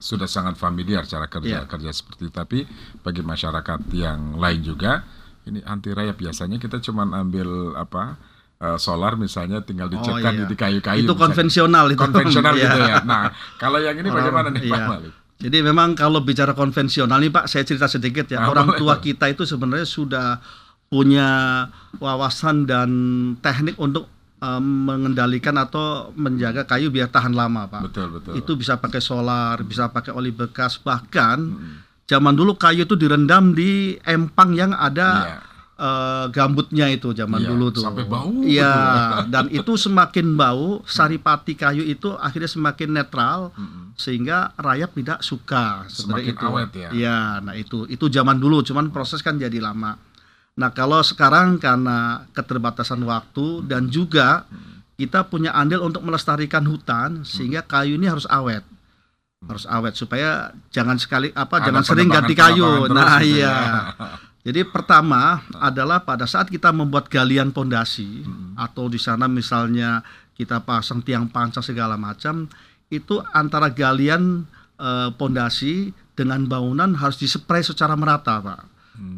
sudah 0.00 0.24
sangat 0.24 0.56
familiar 0.56 1.04
cara 1.04 1.28
kerja 1.28 1.62
yeah. 1.62 1.68
kerja 1.68 1.92
seperti 1.92 2.26
itu. 2.26 2.32
Tapi 2.32 2.58
bagi 3.04 3.20
masyarakat 3.20 3.80
yang 3.92 4.40
lain 4.40 4.60
juga 4.64 5.04
ini 5.44 5.60
anti 5.64 5.92
rayap 5.92 6.16
biasanya 6.16 6.56
kita 6.56 6.80
cuma 6.80 7.04
ambil 7.04 7.76
apa 7.76 8.16
uh, 8.60 8.78
solar 8.80 9.16
misalnya 9.20 9.60
tinggal 9.60 9.88
oh, 9.88 10.00
dicetkan 10.00 10.32
oh, 10.36 10.40
iya. 10.44 10.48
di 10.48 10.56
kayu-kayu. 10.56 11.04
Itu 11.04 11.12
misalnya. 11.12 11.22
konvensional 11.28 11.84
itu. 11.92 12.00
Konvensional 12.00 12.54
gitu 12.64 12.78
ya. 12.80 12.96
Nah, 13.04 13.32
kalau 13.60 13.78
yang 13.80 13.96
ini 14.00 14.08
bagaimana 14.08 14.48
nih 14.52 14.62
iya. 14.68 14.72
Pak 14.72 14.82
Malik? 14.88 15.12
Jadi 15.40 15.58
memang 15.64 15.96
kalau 15.96 16.20
bicara 16.20 16.52
konvensional 16.52 17.16
nih 17.16 17.32
Pak, 17.32 17.48
saya 17.48 17.64
cerita 17.64 17.88
sedikit 17.88 18.28
ya. 18.28 18.44
Nah, 18.44 18.52
Orang 18.52 18.76
tua 18.76 19.00
kita 19.00 19.32
itu 19.32 19.48
sebenarnya 19.48 19.88
sudah 19.88 20.36
punya 20.92 21.64
wawasan 21.96 22.68
dan 22.68 22.90
teknik 23.40 23.80
untuk 23.80 24.10
um, 24.40 24.64
mengendalikan 24.88 25.54
atau 25.60 26.10
menjaga 26.16 26.64
kayu 26.64 26.88
biar 26.88 27.12
tahan 27.12 27.36
lama, 27.36 27.68
Pak. 27.68 27.92
Betul, 27.92 28.08
betul. 28.18 28.32
Itu 28.40 28.52
bisa 28.56 28.80
pakai 28.80 28.98
solar, 28.98 29.60
bisa 29.62 29.92
pakai 29.92 30.16
oli 30.16 30.32
bekas, 30.32 30.80
bahkan 30.80 31.38
hmm. 31.38 32.08
zaman 32.08 32.34
dulu 32.34 32.56
kayu 32.56 32.88
itu 32.88 32.96
direndam 32.96 33.52
di 33.52 34.00
empang 34.02 34.56
yang 34.56 34.72
ada 34.74 35.08
yeah. 35.08 35.28
Iya. 35.30 35.38
uh, 35.80 36.26
gambutnya 36.32 36.86
itu 36.92 37.12
zaman 37.12 37.40
yeah, 37.44 37.48
dulu 37.52 37.66
tuh. 37.72 37.84
Sampai 37.84 38.04
bau. 38.08 38.32
Iya, 38.40 38.74
dan 39.28 39.46
itu 39.60 39.72
semakin 39.76 40.34
bau, 40.34 40.80
saripati 40.88 41.54
kayu 41.54 41.84
itu 41.84 42.16
akhirnya 42.16 42.50
semakin 42.50 42.88
netral 42.96 43.52
hmm. 43.54 43.96
sehingga 43.96 44.56
rayap 44.56 44.96
tidak 44.96 45.20
suka 45.20 45.84
semakin 45.88 46.34
itu. 46.34 46.44
awet 46.48 46.70
ya. 46.72 46.88
Iya, 46.90 47.18
nah 47.44 47.54
itu 47.56 47.84
itu 47.92 48.08
zaman 48.08 48.40
dulu, 48.40 48.64
cuman 48.64 48.88
proses 48.88 49.20
kan 49.20 49.36
jadi 49.36 49.60
lama. 49.60 50.09
Nah, 50.60 50.68
kalau 50.76 51.00
sekarang 51.00 51.56
karena 51.56 52.28
keterbatasan 52.36 53.00
waktu 53.08 53.64
dan 53.64 53.88
juga 53.88 54.44
kita 55.00 55.24
punya 55.24 55.56
andil 55.56 55.88
untuk 55.88 56.04
melestarikan 56.04 56.60
hutan 56.68 57.24
sehingga 57.24 57.64
kayu 57.64 57.96
ini 57.96 58.04
harus 58.04 58.28
awet. 58.28 58.60
Harus 59.48 59.64
awet 59.64 59.96
supaya 59.96 60.52
jangan 60.68 61.00
sekali 61.00 61.32
apa 61.32 61.64
Ada 61.64 61.72
jangan 61.72 61.84
sering 61.88 62.12
ganti 62.12 62.36
kayu. 62.36 62.92
Nah, 62.92 63.24
gitu 63.24 63.40
ya. 63.40 63.48
iya. 63.48 63.56
Jadi 64.44 64.68
pertama 64.68 65.40
adalah 65.56 66.04
pada 66.04 66.28
saat 66.28 66.52
kita 66.52 66.68
membuat 66.76 67.08
galian 67.08 67.48
pondasi 67.52 68.24
atau 68.56 68.88
di 68.92 69.00
sana 69.00 69.28
misalnya 69.28 70.04
kita 70.36 70.60
pasang 70.60 71.00
tiang 71.00 71.28
pancang 71.28 71.64
segala 71.64 71.96
macam, 72.00 72.48
itu 72.92 73.20
antara 73.32 73.72
galian 73.72 74.44
eh, 74.76 75.08
pondasi 75.16 75.92
dengan 76.12 76.44
bangunan 76.44 76.92
harus 76.96 77.16
dispray 77.16 77.64
secara 77.64 77.96
merata, 77.96 78.40
Pak. 78.40 78.69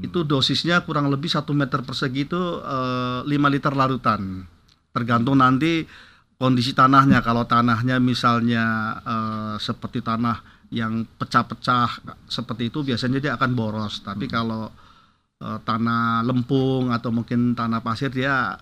Itu 0.05 0.23
dosisnya 0.23 0.85
kurang 0.85 1.09
lebih 1.09 1.33
satu 1.33 1.57
meter 1.57 1.83
persegi 1.83 2.29
itu 2.29 2.41
eh, 2.63 3.21
5 3.25 3.55
liter 3.55 3.73
larutan. 3.73 4.47
Tergantung 4.93 5.41
nanti 5.41 5.89
kondisi 6.37 6.77
tanahnya. 6.77 7.25
Kalau 7.25 7.49
tanahnya 7.49 7.99
misalnya 7.99 8.65
eh, 9.03 9.55
seperti 9.59 10.05
tanah 10.05 10.39
yang 10.73 11.05
pecah-pecah 11.19 12.01
seperti 12.29 12.73
itu 12.73 12.85
biasanya 12.85 13.19
dia 13.19 13.33
akan 13.35 13.51
boros. 13.57 14.05
Tapi 14.05 14.29
kalau 14.29 14.71
eh, 15.43 15.59
tanah 15.65 16.23
lempung 16.23 16.93
atau 16.93 17.11
mungkin 17.11 17.57
tanah 17.57 17.81
pasir 17.83 18.13
dia 18.13 18.55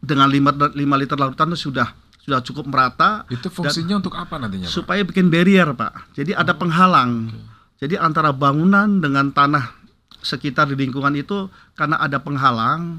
dengan 0.00 0.28
5, 0.30 0.72
5 0.72 1.00
liter 1.02 1.16
larutan 1.18 1.50
itu 1.52 1.68
sudah 1.68 1.88
sudah 2.26 2.42
cukup 2.42 2.66
merata 2.66 3.22
Itu 3.30 3.46
fungsinya 3.46 4.02
untuk 4.02 4.18
apa 4.18 4.34
nantinya, 4.42 4.66
Pak? 4.66 4.74
supaya 4.74 5.06
bikin 5.06 5.30
barrier 5.30 5.70
pak 5.78 6.10
jadi 6.18 6.34
ada 6.34 6.58
penghalang 6.58 7.30
jadi 7.78 8.02
antara 8.02 8.34
bangunan 8.34 8.98
dengan 8.98 9.30
tanah 9.30 9.85
sekitar 10.26 10.66
di 10.66 10.74
lingkungan 10.74 11.14
itu 11.14 11.46
karena 11.78 12.02
ada 12.02 12.18
penghalang 12.18 12.98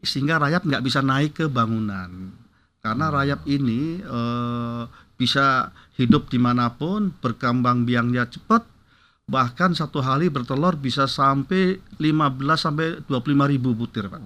sehingga 0.00 0.40
rayap 0.40 0.64
nggak 0.64 0.82
bisa 0.82 1.04
naik 1.04 1.36
ke 1.36 1.44
bangunan. 1.46 2.32
Karena 2.82 3.12
rayap 3.12 3.44
ini 3.46 4.00
eh, 4.00 4.82
bisa 5.20 5.70
hidup 6.00 6.32
di 6.32 6.40
mana 6.40 6.72
pun 6.72 7.12
berkembang 7.20 7.84
biangnya 7.84 8.26
cepat 8.26 8.66
bahkan 9.30 9.70
satu 9.70 10.02
hari 10.02 10.26
bertelur 10.26 10.74
bisa 10.74 11.06
sampai 11.06 11.78
15 12.02 12.42
sampai 12.58 13.00
25 13.06 13.52
ribu 13.54 13.70
butir 13.72 14.10
pak 14.10 14.18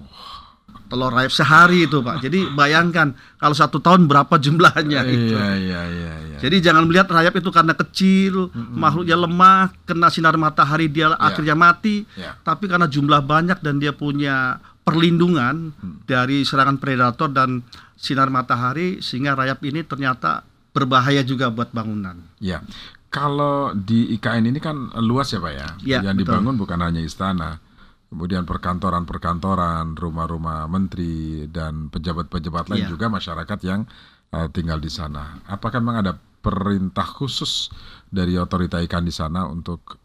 telur 0.87 1.11
rayap 1.11 1.31
sehari 1.31 1.85
itu 1.85 1.99
pak 1.99 2.21
jadi 2.21 2.49
bayangkan 2.59 3.13
kalau 3.37 3.53
satu 3.53 3.79
tahun 3.79 4.07
berapa 4.07 4.35
jumlahnya 4.37 5.01
itu 5.05 5.35
Iya, 5.35 5.49
iya, 5.57 5.83
iya, 5.87 6.13
iya. 6.27 6.37
jadi 6.39 6.57
jangan 6.63 6.87
melihat 6.87 7.07
rayap 7.09 7.35
itu 7.35 7.51
karena 7.51 7.73
kecil, 7.73 8.49
makhluknya 8.55 9.17
lemah, 9.17 9.75
kena 9.85 10.09
sinar 10.09 10.37
matahari 10.37 10.87
dia 10.87 11.13
akhirnya 11.13 11.53
mati, 11.53 12.07
Ya. 12.15 12.37
tapi 12.41 12.67
karena 12.67 12.87
jumlah 12.87 13.21
banyak 13.21 13.59
dan 13.61 13.77
dia 13.77 13.91
punya 13.91 14.57
perlindungan 14.83 15.75
dari 16.05 16.43
serangan 16.43 16.79
predator 16.79 17.29
dan 17.29 17.61
sinar 17.95 18.29
matahari 18.29 19.01
sehingga 19.01 19.35
rayap 19.35 19.59
ini 19.63 19.83
ternyata 19.83 20.47
berbahaya 20.71 21.21
juga 21.21 21.49
buat 21.49 21.73
bangunan. 21.73 22.21
Ya, 22.39 22.61
kalau 23.09 23.73
di 23.73 24.13
IKN 24.15 24.53
ini 24.53 24.61
kan 24.61 24.93
luas 25.01 25.33
ya 25.33 25.41
Pak 25.41 25.53
ya. 25.53 25.69
Ya, 25.83 25.99
Yang 26.05 26.23
betul. 26.23 26.37
dibangun 26.37 26.55
bukan 26.57 26.79
hanya 26.81 27.01
istana, 27.01 27.59
kemudian 28.07 28.47
perkantoran-perkantoran, 28.47 29.95
rumah-rumah 29.95 30.67
menteri 30.67 31.47
dan 31.51 31.89
pejabat-pejabat 31.91 32.71
lain 32.71 32.87
Ya. 32.87 32.91
juga 32.91 33.07
masyarakat 33.09 33.59
yang 33.63 33.85
eh, 34.31 34.49
tinggal 34.51 34.79
di 34.79 34.91
sana. 34.91 35.39
Apakah 35.47 35.79
memang 35.79 36.03
ada 36.03 36.13
perintah 36.43 37.07
khusus 37.07 37.71
dari 38.07 38.35
otorita 38.35 38.79
IKN 38.79 39.03
di 39.03 39.15
sana 39.15 39.47
untuk 39.47 39.99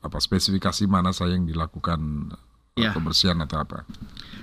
apa 0.00 0.20
spesifikasi 0.20 0.84
mana 0.84 1.08
saya 1.10 1.36
yang 1.36 1.44
dilakukan 1.44 2.32
eh, 2.32 2.46
Ya. 2.78 2.94
kebersihan 2.94 3.34
atau 3.42 3.58
apa? 3.58 3.82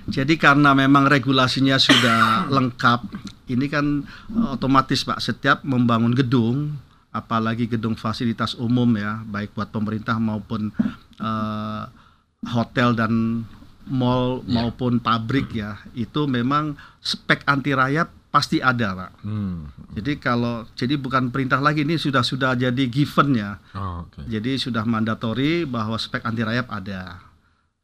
Jadi 0.06 0.36
karena 0.36 0.76
memang 0.76 1.08
regulasinya 1.08 1.80
sudah 1.80 2.20
lengkap, 2.56 3.00
ini 3.48 3.66
kan 3.66 4.04
eh, 4.30 4.48
otomatis 4.52 5.02
Pak 5.02 5.18
setiap 5.18 5.64
membangun 5.64 6.12
gedung, 6.12 6.76
apalagi 7.10 7.64
gedung 7.64 7.96
fasilitas 7.96 8.52
umum 8.54 8.92
ya, 8.92 9.24
baik 9.24 9.56
buat 9.56 9.72
pemerintah 9.72 10.20
maupun 10.20 10.68
eh, 11.16 11.82
hotel 12.46 12.94
dan 12.94 13.44
mall 13.86 14.42
maupun 14.46 14.98
pabrik 14.98 15.50
ya, 15.54 15.78
itu 15.94 16.26
memang 16.26 16.74
spek 17.02 17.46
anti 17.46 17.70
rayap 17.74 18.10
pasti 18.36 18.60
ada 18.60 18.92
Pak. 18.92 19.10
Hmm. 19.24 19.72
Jadi 19.96 20.20
kalau 20.20 20.68
jadi 20.76 21.00
bukan 21.00 21.32
perintah 21.32 21.56
lagi 21.56 21.88
ini 21.88 21.96
sudah 21.96 22.20
sudah 22.20 22.52
jadi 22.52 22.84
given 22.90 23.32
ya. 23.32 23.56
Oh, 23.72 24.04
oke. 24.04 24.28
Jadi 24.28 24.60
sudah 24.60 24.84
mandatori 24.84 25.64
bahwa 25.64 25.96
spek 25.96 26.20
anti 26.20 26.44
rayap 26.44 26.68
ada. 26.68 27.24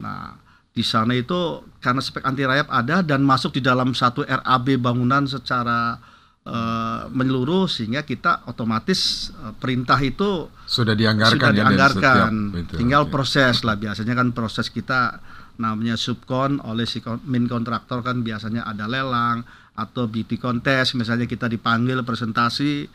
Nah, 0.03 0.37
di 0.73 0.85
sana 0.85 1.17
itu 1.17 1.65
karena 1.81 2.05
spek 2.05 2.25
anti 2.29 2.45
rayap 2.45 2.69
ada 2.69 3.01
dan 3.01 3.25
masuk 3.25 3.57
di 3.57 3.65
dalam 3.65 3.97
satu 3.97 4.29
RAB 4.29 4.77
bangunan 4.77 5.25
secara 5.25 5.97
eh, 6.43 7.03
menyeluruh 7.11 7.71
sehingga 7.71 8.03
kita 8.03 8.47
otomatis 8.51 9.31
eh, 9.33 9.55
perintah 9.57 9.99
itu 10.03 10.51
Sudah 10.67 10.95
dianggarkan 10.99 11.39
sudah 11.39 11.51
ya 11.51 11.57
dianggarkan. 11.63 12.33
setiap 12.33 12.61
itu. 12.63 12.75
Tinggal 12.83 13.03
Oke. 13.07 13.13
proses 13.15 13.63
lah 13.63 13.77
biasanya 13.79 14.15
kan 14.19 14.29
proses 14.35 14.67
kita 14.69 15.23
namanya 15.61 15.95
subkon 16.01 16.59
oleh 16.65 16.89
si 16.89 16.99
min 17.29 17.45
kontraktor 17.47 18.01
kan 18.01 18.25
biasanya 18.25 18.65
ada 18.65 18.89
lelang 18.89 19.45
atau 19.73 20.05
beauty 20.09 20.37
contest 20.37 20.97
misalnya 20.97 21.25
kita 21.29 21.49
dipanggil 21.49 22.03
presentasi 22.03 22.89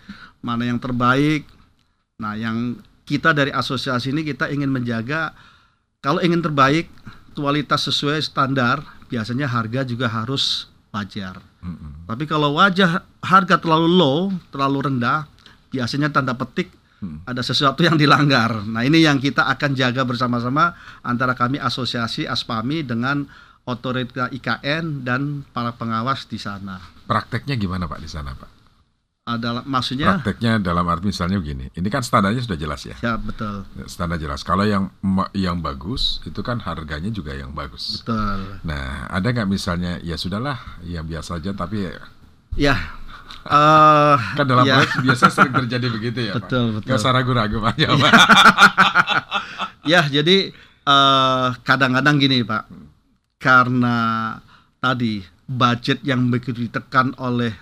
mana 0.44 0.68
yang 0.68 0.78
terbaik. 0.82 1.48
Nah, 2.18 2.34
yang 2.34 2.82
kita 3.08 3.32
dari 3.32 3.54
asosiasi 3.54 4.12
ini 4.12 4.26
kita 4.26 4.50
ingin 4.52 4.70
menjaga 4.70 5.32
kalau 6.04 6.20
ingin 6.20 6.44
terbaik 6.44 6.92
kualitas 7.38 7.88
sesuai 7.88 8.20
standar 8.20 8.84
biasanya 9.08 9.48
harga 9.48 9.88
juga 9.88 10.10
harus 10.12 10.68
wajar. 10.92 11.40
Mm-mm. 11.64 12.08
Tapi 12.08 12.24
kalau 12.30 12.56
wajah 12.56 13.04
harga 13.20 13.56
terlalu 13.60 13.90
low, 13.90 14.18
terlalu 14.54 14.92
rendah, 14.94 15.28
biasanya 15.74 16.14
tanda 16.14 16.34
petik 16.38 16.74
Hmm. 16.98 17.22
ada 17.30 17.46
sesuatu 17.46 17.86
yang 17.86 17.94
dilanggar. 17.94 18.66
Nah, 18.66 18.82
ini 18.82 19.06
yang 19.06 19.22
kita 19.22 19.46
akan 19.46 19.78
jaga 19.78 20.02
bersama-sama 20.02 20.74
antara 21.06 21.38
kami 21.38 21.62
asosiasi 21.62 22.26
Aspami 22.26 22.82
dengan 22.82 23.30
otorita 23.70 24.34
IKN 24.34 25.06
dan 25.06 25.46
para 25.54 25.78
pengawas 25.78 26.26
di 26.26 26.42
sana. 26.42 26.82
Prakteknya 27.06 27.54
gimana 27.54 27.86
Pak 27.86 28.02
di 28.02 28.10
sana 28.10 28.34
Pak? 28.34 28.57
Adalah 29.28 29.68
maksudnya 29.68 30.08
Prakteknya 30.16 30.56
dalam 30.64 30.88
arti 30.88 31.12
misalnya 31.12 31.36
begini, 31.36 31.68
ini 31.76 31.88
kan 31.92 32.00
standarnya 32.00 32.40
sudah 32.40 32.56
jelas 32.56 32.80
ya. 32.88 32.96
ya 33.04 33.20
betul. 33.20 33.68
Standar 33.84 34.16
jelas. 34.16 34.40
Kalau 34.40 34.64
yang 34.64 34.88
yang 35.36 35.60
bagus 35.60 36.24
itu 36.24 36.40
kan 36.40 36.64
harganya 36.64 37.12
juga 37.12 37.36
yang 37.36 37.52
bagus. 37.52 38.00
Betul. 38.00 38.64
Nah, 38.64 39.12
ada 39.12 39.28
nggak 39.28 39.44
misalnya 39.46 40.00
ya 40.00 40.16
sudahlah, 40.16 40.56
yang 40.88 41.04
biasa 41.04 41.44
aja 41.44 41.52
tapi 41.52 41.92
Ya. 42.56 42.80
eh 43.48 44.16
kan 44.40 44.48
dalam 44.48 44.64
ya. 44.64 44.80
proyek 44.80 44.96
biasa 45.04 45.28
sering 45.28 45.54
terjadi 45.60 45.88
begitu 45.92 46.20
ya, 46.24 46.34
Betul, 46.40 46.64
Pak. 46.72 46.74
betul. 46.80 46.88
Nggak 46.88 47.00
usah 47.04 47.12
ragu-ragu 47.12 47.58
Pak. 47.60 47.74
Ya, 47.84 47.90
Pak. 47.92 48.14
Ya, 49.84 50.02
jadi 50.08 50.38
eh, 50.84 51.48
kadang-kadang 51.64 52.16
gini 52.16 52.44
Pak, 52.44 52.64
karena 53.40 53.98
tadi 54.80 55.20
budget 55.48 56.00
yang 56.04 56.28
begitu 56.28 56.64
ditekan 56.64 57.12
oleh 57.18 57.56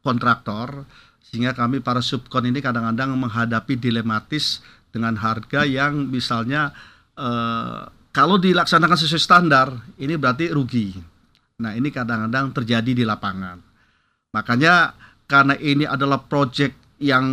kontraktor, 0.00 0.84
sehingga 1.20 1.52
kami 1.54 1.84
para 1.84 2.00
subkon 2.00 2.48
ini 2.48 2.58
kadang-kadang 2.58 3.14
menghadapi 3.14 3.76
dilematis 3.76 4.64
dengan 4.90 5.14
harga 5.20 5.62
yang 5.62 6.10
misalnya 6.10 6.74
eh, 7.14 7.86
kalau 8.10 8.42
dilaksanakan 8.42 8.98
sesuai 8.98 9.22
standar, 9.22 9.70
ini 10.02 10.18
berarti 10.18 10.50
rugi. 10.50 10.98
Nah, 11.62 11.78
ini 11.78 11.94
kadang-kadang 11.94 12.50
terjadi 12.50 12.90
di 12.90 13.04
lapangan. 13.06 13.62
Makanya 14.34 14.96
karena 15.30 15.54
ini 15.60 15.86
adalah 15.86 16.18
proyek 16.26 16.98
yang 16.98 17.26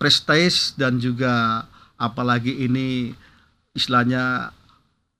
prestige 0.00 0.74
dan 0.80 0.96
juga 0.96 1.66
apalagi 2.00 2.64
ini 2.64 3.12
istilahnya 3.76 4.54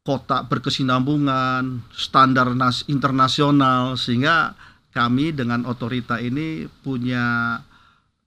kota 0.02 0.40
berkesinambungan, 0.48 1.84
standar 1.92 2.56
nas- 2.56 2.88
internasional 2.88 4.00
sehingga 4.00 4.56
kami 4.98 5.30
dengan 5.30 5.62
otorita 5.62 6.18
ini 6.18 6.66
punya 6.82 7.58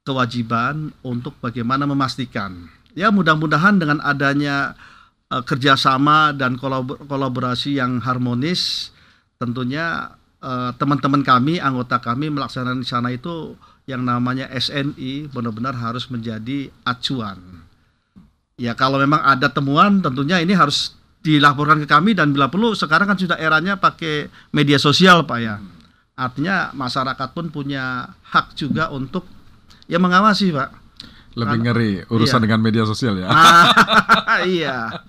kewajiban 0.07 0.95
untuk 1.03 1.35
bagaimana 1.43 1.83
memastikan. 1.83 2.71
Ya 2.95 3.11
mudah-mudahan 3.11 3.75
dengan 3.75 3.99
adanya 3.99 4.79
eh, 5.27 5.43
kerjasama 5.43 6.31
dan 6.31 6.55
kolab- 6.55 7.03
kolaborasi 7.11 7.75
yang 7.75 7.99
harmonis, 7.99 8.95
tentunya 9.35 10.15
eh, 10.39 10.71
teman-teman 10.79 11.27
kami, 11.27 11.59
anggota 11.59 11.99
kami 11.99 12.31
melaksanakan 12.31 12.79
di 12.79 12.87
sana 12.87 13.11
itu 13.11 13.59
yang 13.83 14.07
namanya 14.07 14.47
SNI 14.47 15.27
benar-benar 15.27 15.75
harus 15.75 16.07
menjadi 16.07 16.71
acuan. 16.87 17.67
Ya 18.55 18.77
kalau 18.77 19.01
memang 19.01 19.19
ada 19.25 19.49
temuan 19.49 19.99
tentunya 19.99 20.37
ini 20.37 20.53
harus 20.53 20.93
dilaporkan 21.21 21.81
ke 21.81 21.87
kami 21.89 22.17
dan 22.17 22.33
bila 22.33 22.49
perlu 22.49 22.73
sekarang 22.73 23.09
kan 23.13 23.17
sudah 23.17 23.37
eranya 23.37 23.77
pakai 23.77 24.29
media 24.53 24.77
sosial 24.77 25.25
Pak 25.25 25.39
ya. 25.41 25.57
Artinya 26.21 26.69
masyarakat 26.71 27.29
pun 27.33 27.49
punya 27.49 28.05
hak 28.29 28.53
juga 28.53 28.93
untuk 28.93 29.25
ya 29.89 29.97
mengawasi 29.97 30.53
Pak. 30.53 30.69
Lebih 31.31 31.57
ngeri 31.63 31.91
urusan 32.11 32.37
Iya. 32.37 32.43
dengan 32.45 32.59
media 32.61 32.83
sosial 32.85 33.17
ya. 33.17 33.31
Ah, 33.31 34.43
iya. 34.45 35.01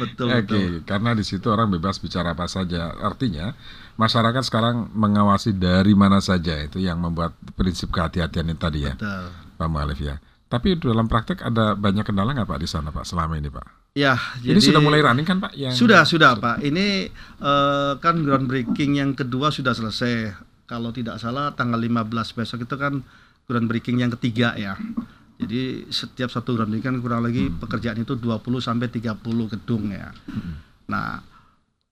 Betul 0.00 0.32
Oke, 0.32 0.42
betul. 0.48 0.70
karena 0.82 1.12
di 1.12 1.22
situ 1.22 1.46
orang 1.52 1.68
bebas 1.68 2.00
bicara 2.00 2.32
apa 2.32 2.48
saja. 2.48 2.88
Artinya 2.98 3.52
masyarakat 3.94 4.42
sekarang 4.42 4.88
mengawasi 4.96 5.52
dari 5.52 5.92
mana 5.92 6.18
saja 6.18 6.56
itu 6.58 6.80
yang 6.80 6.98
membuat 6.98 7.36
prinsip 7.54 7.92
kehati-hatian 7.92 8.48
itu 8.48 8.58
tadi 8.58 8.88
ya, 8.88 8.96
Betul. 8.96 9.28
Pak 9.60 9.68
Mualif 9.68 10.00
ya. 10.00 10.16
Tapi 10.48 10.80
dalam 10.80 11.04
praktek 11.04 11.44
ada 11.44 11.76
banyak 11.76 12.08
kendala 12.08 12.32
nggak 12.32 12.48
Pak 12.48 12.60
di 12.64 12.68
sana 12.70 12.88
Pak 12.88 13.04
selama 13.04 13.36
ini 13.36 13.52
Pak? 13.52 13.92
Ya, 13.92 14.16
Ini 14.40 14.56
jadi 14.56 14.60
sudah 14.72 14.80
mulai 14.80 15.04
running 15.04 15.28
kan 15.28 15.36
Pak? 15.36 15.52
Yang 15.52 15.76
Sudah, 15.76 16.08
sudah 16.08 16.32
Pak. 16.40 16.64
Ini 16.64 17.12
eh, 17.44 17.92
kan 18.00 18.16
groundbreaking 18.24 18.96
yang 18.96 19.12
kedua 19.12 19.52
sudah 19.52 19.76
selesai. 19.76 20.32
Kalau 20.68 20.92
tidak 20.92 21.16
salah 21.16 21.56
tanggal 21.56 21.80
15 21.80 22.12
besok 22.36 22.68
itu 22.68 22.76
kan 22.76 23.00
groundbreaking 23.48 24.04
yang 24.04 24.12
ketiga 24.12 24.52
ya. 24.52 24.76
Jadi 25.40 25.88
setiap 25.88 26.28
satu 26.28 26.52
groundbreaking 26.52 26.84
kan 26.84 26.96
kurang 27.00 27.24
lagi 27.24 27.48
pekerjaan 27.48 28.04
itu 28.04 28.12
20 28.20 28.44
sampai 28.60 28.92
30 28.92 29.16
gedung 29.56 29.88
ya. 29.88 30.12
Nah, 30.92 31.24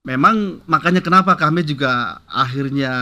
memang 0.05 0.61
makanya 0.69 1.01
kenapa 1.01 1.41
kami 1.41 1.65
juga 1.65 2.21
akhirnya 2.29 2.93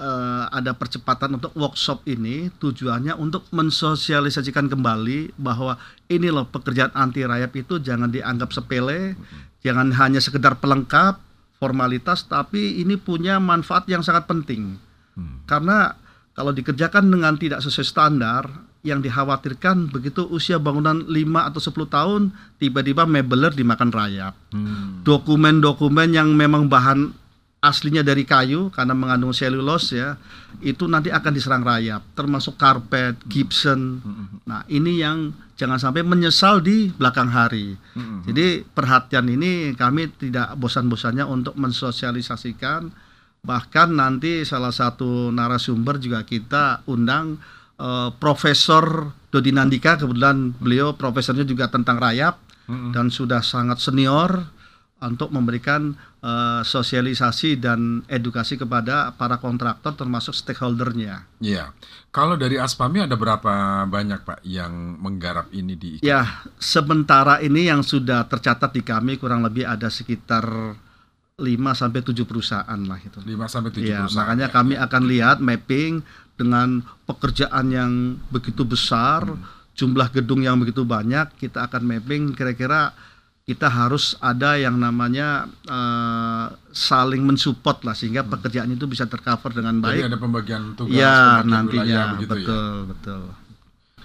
eh, 0.00 0.44
ada 0.48 0.72
percepatan 0.72 1.36
untuk 1.36 1.52
workshop 1.60 2.08
ini 2.08 2.48
tujuannya 2.56 3.12
untuk 3.20 3.44
mensosialisasikan 3.52 4.72
kembali 4.72 5.36
bahwa 5.36 5.76
ini 6.08 6.32
loh 6.32 6.48
pekerjaan 6.48 6.96
anti 6.96 7.22
rayap 7.22 7.52
itu 7.52 7.76
jangan 7.78 8.08
dianggap 8.08 8.48
sepele, 8.48 9.12
jangan 9.60 9.92
hanya 9.92 10.24
sekedar 10.24 10.56
pelengkap 10.56 11.20
formalitas 11.62 12.24
tapi 12.26 12.80
ini 12.82 12.98
punya 12.98 13.36
manfaat 13.38 13.84
yang 13.92 14.00
sangat 14.00 14.24
penting. 14.24 14.91
Hmm. 15.16 15.44
Karena 15.44 15.92
kalau 16.32 16.52
dikerjakan 16.52 17.12
dengan 17.12 17.36
tidak 17.36 17.60
sesuai 17.60 17.86
standar 17.86 18.44
yang 18.82 18.98
dikhawatirkan 18.98 19.94
begitu 19.94 20.26
usia 20.26 20.58
bangunan 20.58 21.06
5 21.06 21.48
atau 21.48 21.60
10 21.62 21.86
tahun 21.86 22.22
tiba-tiba 22.58 23.06
mebeler 23.06 23.54
dimakan 23.54 23.94
rayap 23.94 24.34
Hmm. 24.50 25.06
dokumen-dokumen 25.06 26.10
yang 26.10 26.34
memang 26.34 26.66
bahan 26.66 27.14
aslinya 27.62 28.02
dari 28.02 28.26
kayu 28.26 28.74
karena 28.74 28.90
mengandung 28.90 29.30
selulose 29.30 29.94
ya 29.94 30.18
itu 30.66 30.90
nanti 30.90 31.14
akan 31.14 31.30
diserang 31.30 31.62
rayap 31.62 32.02
termasuk 32.18 32.58
karpet, 32.58 33.14
gypsum. 33.30 34.02
Nah, 34.50 34.66
ini 34.66 34.98
yang 34.98 35.30
jangan 35.54 35.78
sampai 35.78 36.02
menyesal 36.02 36.58
di 36.58 36.90
belakang 36.90 37.30
hari. 37.30 37.78
Hmm. 37.94 38.26
Jadi 38.26 38.66
perhatian 38.66 39.30
ini 39.30 39.78
kami 39.78 40.10
tidak 40.18 40.58
bosan-bosannya 40.58 41.22
untuk 41.22 41.54
mensosialisasikan 41.54 42.90
bahkan 43.42 43.90
nanti 43.90 44.46
salah 44.46 44.70
satu 44.70 45.34
narasumber 45.34 45.98
juga 45.98 46.22
kita 46.22 46.86
undang 46.86 47.42
eh, 47.74 48.10
Profesor 48.22 49.10
Dodi 49.34 49.50
Nandika 49.50 49.98
kebetulan 49.98 50.54
beliau 50.54 50.94
profesornya 50.94 51.42
juga 51.42 51.66
tentang 51.68 51.98
rayap 51.98 52.38
Hmm. 52.62 52.94
dan 52.94 53.10
sudah 53.10 53.42
sangat 53.42 53.82
senior 53.82 54.46
untuk 55.02 55.34
memberikan 55.34 55.98
eh, 56.22 56.62
sosialisasi 56.62 57.58
dan 57.58 58.06
edukasi 58.06 58.54
kepada 58.54 59.10
para 59.18 59.42
kontraktor 59.42 59.98
termasuk 59.98 60.30
stakeholdernya. 60.30 61.26
Iya. 61.42 61.74
Kalau 62.14 62.38
dari 62.38 62.62
Aspami 62.62 63.02
ada 63.02 63.18
berapa 63.18 63.82
banyak 63.90 64.22
Pak 64.22 64.46
yang 64.46 65.02
menggarap 65.02 65.50
ini 65.50 65.74
di 65.74 65.98
IKA? 65.98 66.06
Ya, 66.06 66.22
sementara 66.62 67.42
ini 67.42 67.66
yang 67.66 67.82
sudah 67.82 68.30
tercatat 68.30 68.70
di 68.70 68.86
kami 68.86 69.18
kurang 69.18 69.42
lebih 69.42 69.66
ada 69.66 69.90
sekitar 69.90 70.46
5 71.34 71.48
sampai 71.72 72.00
7 72.02 72.22
perusahaan 72.22 72.80
lah 72.80 72.98
itu. 72.98 73.18
5 73.18 73.26
sampai 73.46 73.70
7 73.70 73.80
Ya, 73.80 74.04
perusahaan. 74.04 74.12
makanya 74.14 74.46
kami 74.48 74.74
akan 74.76 75.02
lihat 75.06 75.36
mapping 75.38 76.04
dengan 76.34 76.68
pekerjaan 77.02 77.66
yang 77.68 77.92
begitu 78.28 78.62
besar, 78.62 79.24
jumlah 79.72 80.08
gedung 80.10 80.40
yang 80.40 80.56
begitu 80.56 80.82
banyak, 80.82 81.32
kita 81.36 81.64
akan 81.64 81.82
mapping 81.84 82.32
kira-kira 82.32 82.92
kita 83.42 83.66
harus 83.66 84.14
ada 84.18 84.54
yang 84.54 84.76
namanya 84.76 85.44
eh, 85.66 86.46
saling 86.70 87.20
mensupport 87.20 87.82
lah 87.82 87.92
sehingga 87.92 88.22
pekerjaan 88.22 88.70
itu 88.70 88.86
bisa 88.86 89.02
tercover 89.04 89.50
dengan 89.52 89.76
Jadi 89.76 89.86
baik. 89.98 90.02
ada 90.06 90.16
pembagian 90.16 90.62
tugas, 90.74 90.94
Ya, 90.94 91.10
pembagian 91.40 91.46
nantinya 91.48 91.82
wilayah 91.82 92.06
begitu 92.14 92.30
ya. 92.30 92.38
betul, 92.38 92.72
betul. 92.86 93.22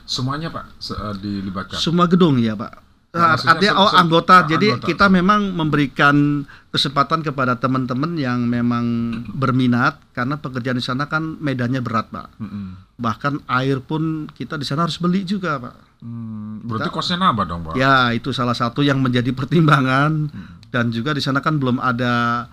Semuanya 0.07 0.47
Pak 0.49 0.65
eh, 0.89 1.15
dilibatkan. 1.17 1.77
Semua 1.77 2.07
gedung 2.07 2.39
ya, 2.39 2.55
Pak. 2.55 2.86
Nah, 3.15 3.33
maksudnya 3.33 3.53
Artinya 3.55 3.73
oh 3.81 3.89
anggota. 3.95 4.35
ah, 4.35 4.41
Jadi 4.45 4.67
anggota. 4.77 4.87
kita 4.87 5.05
memang 5.07 5.41
memberikan 5.55 6.43
kesempatan 6.69 7.23
kepada 7.23 7.55
teman-teman 7.57 8.13
yang 8.19 8.45
memang 8.45 8.85
berminat 9.31 9.97
karena 10.11 10.37
pekerjaan 10.37 10.77
di 10.77 10.85
sana 10.85 11.07
kan 11.07 11.39
medannya 11.39 11.79
berat, 11.81 12.11
Pak. 12.11 12.37
Mm-mm. 12.37 12.99
Bahkan 12.99 13.47
air 13.47 13.79
pun 13.81 14.27
kita 14.35 14.59
di 14.59 14.67
sana 14.67 14.85
harus 14.85 14.99
beli 14.99 15.23
juga, 15.23 15.57
Pak. 15.57 15.75
Hmm, 15.97 16.61
berarti 16.61 16.93
kosnya 16.93 17.17
nambah 17.17 17.45
dong 17.49 17.61
Pak? 17.65 17.73
Ya, 17.73 18.13
itu 18.13 18.29
salah 18.29 18.53
satu 18.53 18.85
yang 18.85 19.01
menjadi 19.01 19.33
pertimbangan 19.33 20.29
dan 20.69 20.93
juga 20.93 21.15
di 21.15 21.23
sana 21.23 21.41
kan 21.41 21.57
belum 21.57 21.81
ada 21.81 22.45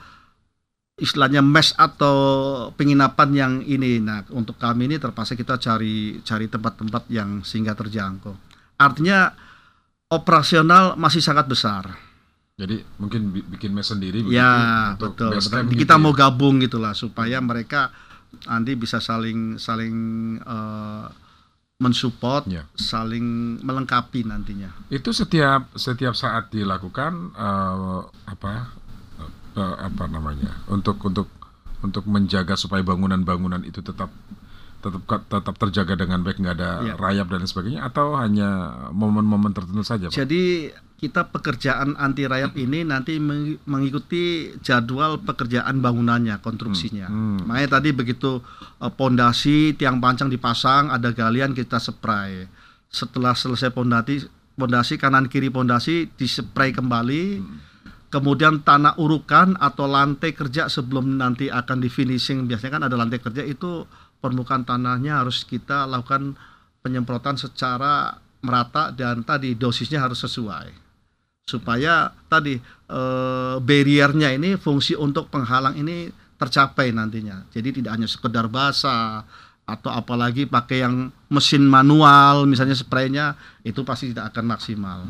istilahnya 0.94 1.42
mes 1.42 1.74
atau 1.76 2.16
penginapan 2.79 3.31
yang 3.35 3.52
ini. 3.66 3.98
Nah, 4.00 4.24
untuk 4.33 4.57
kami 4.57 4.87
ini 4.88 4.96
terpaksa 4.96 5.35
kita 5.35 5.59
cari 5.59 6.22
cari 6.22 6.46
tempat-tempat 6.48 7.11
yang 7.11 7.42
sehingga 7.44 7.74
terjangkau. 7.76 8.33
Artinya 8.79 9.35
operasional 10.09 10.95
masih 10.95 11.21
sangat 11.21 11.47
besar. 11.47 11.97
Jadi 12.55 12.87
mungkin 12.97 13.35
bi- 13.35 13.43
bikin 13.45 13.75
mes 13.75 13.83
sendiri 13.83 14.23
begitu 14.23 14.38
Ya, 14.38 14.95
untuk 14.95 15.19
betul. 15.19 15.31
betul. 15.35 15.51
camp 15.51 15.69
Kita 15.71 15.95
gitu 15.97 16.03
mau 16.03 16.12
ya? 16.12 16.19
gabung 16.21 16.55
gitulah 16.59 16.95
supaya 16.95 17.38
mereka 17.40 17.90
nanti 18.47 18.75
bisa 18.75 18.99
saling 18.99 19.59
saling 19.59 19.95
eh, 20.38 21.07
mensupport, 21.75 22.47
Ya. 22.47 22.62
saling 22.73 23.59
melengkapi 23.59 24.23
nantinya. 24.23 24.71
Itu 24.87 25.11
setiap 25.11 25.75
setiap 25.75 26.14
saat 26.14 26.55
dilakukan 26.55 27.35
eh, 27.35 28.01
apa 28.25 28.71
eh, 29.59 29.77
apa 29.83 30.05
namanya? 30.07 30.62
Untuk 30.69 31.03
untuk 31.03 31.27
untuk 31.83 32.07
menjaga 32.07 32.55
supaya 32.55 32.81
bangunan-bangunan 32.81 33.61
itu 33.61 33.83
tetap 33.83 34.09
tetap 34.85 35.25
tetap 35.25 35.55
terjaga 35.57 35.97
dengan 35.97 36.20
baik 36.20 36.37
nggak 36.37 36.55
ada 36.55 36.70
Ya. 36.85 36.94
rayap 36.94 37.33
dan 37.33 37.42
sebagainya 37.42 37.81
atau 37.83 38.12
hanya 38.14 38.49
momen-momen 38.92 39.51
tertentu 39.51 39.81
saja 39.81 40.07
Pak? 40.07 40.14
Jadi 40.14 40.68
kita 40.94 41.27
pekerjaan 41.27 41.97
anti 41.97 42.25
rayap 42.25 42.55
ini 42.55 42.81
nanti 42.81 43.16
meng- 43.18 43.61
mengikuti 43.64 44.53
jadwal 44.61 45.20
pekerjaan 45.20 45.81
bangunannya, 45.81 46.38
konstruksinya. 46.38 47.09
Hmm. 47.09 47.44
Makanya 47.44 47.77
tadi 47.77 47.90
begitu 47.90 48.40
eh, 48.79 48.88
pondasi 48.90 49.73
tiang 49.73 49.99
pancang 49.99 50.29
dipasang, 50.29 50.88
ada 50.88 51.09
galian 51.11 51.53
kita 51.53 51.77
spray. 51.77 52.44
Setelah 52.88 53.33
selesai 53.33 53.68
pondasi 53.68 54.23
pondasi 54.55 54.94
kanan 54.94 55.27
kiri 55.27 55.49
pondasi 55.49 56.12
dispray 56.14 56.70
kembali. 56.70 57.42
Kemudian 58.07 58.62
tanah 58.62 58.94
urukan 58.94 59.59
atau 59.59 59.90
lantai 59.90 60.31
kerja 60.31 60.70
sebelum 60.70 61.18
nanti 61.18 61.51
akan 61.51 61.83
di 61.83 61.90
finishing 61.90 62.47
biasanya 62.47 62.73
kan 62.73 62.83
ada 62.87 62.94
lantai 62.94 63.18
kerja 63.18 63.42
itu 63.42 63.90
permukaan 64.24 64.64
tanahnya 64.64 65.20
harus 65.20 65.44
kita 65.44 65.84
lakukan 65.84 66.32
penyemprotan 66.80 67.37
secara 67.37 68.16
merata 68.40 68.88
dan 68.88 69.20
tadi 69.20 69.52
dosisnya 69.52 70.00
harus 70.00 70.24
sesuai. 70.24 70.72
Supaya 71.44 72.08
tadi 72.32 72.56
eh, 72.88 73.56
barriernya 73.60 74.32
ini 74.32 74.56
fungsi 74.56 74.96
untuk 74.96 75.28
penghalang 75.28 75.76
ini 75.76 76.08
tercapai 76.40 76.88
nantinya. 76.96 77.44
Jadi 77.52 77.84
tidak 77.84 78.00
hanya 78.00 78.08
sekedar 78.08 78.48
basah 78.48 79.28
atau 79.64 79.92
apalagi 79.92 80.44
pakai 80.44 80.84
yang 80.84 81.08
mesin 81.32 81.64
manual 81.64 82.44
misalnya 82.44 82.76
spraynya 82.76 83.37
itu 83.64 83.84
pasti 83.84 84.12
tidak 84.12 84.32
akan 84.32 84.44
maksimal. 84.56 85.04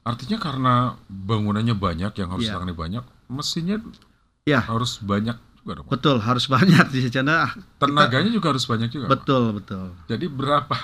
Artinya 0.00 0.40
karena 0.40 0.74
bangunannya 1.08 1.76
banyak 1.76 2.12
yang 2.16 2.28
harus 2.32 2.48
ditangani 2.48 2.72
banyak, 2.72 3.04
mesinnya 3.28 3.84
ya 4.48 4.64
harus 4.64 4.96
banyak 5.00 5.36
juga 5.60 5.72
dong. 5.76 5.86
Betul 5.86 6.16
harus 6.18 6.44
banyak 6.46 6.88
di 6.88 7.04
sana 7.04 7.52
Tenaganya 7.76 8.28
juga 8.28 8.50
harus 8.50 8.64
banyak 8.64 8.88
juga. 8.88 9.04
Pak? 9.04 9.12
betul 9.14 9.42
betul 9.52 9.86
Jadi 10.06 10.26
berapa 10.26 10.78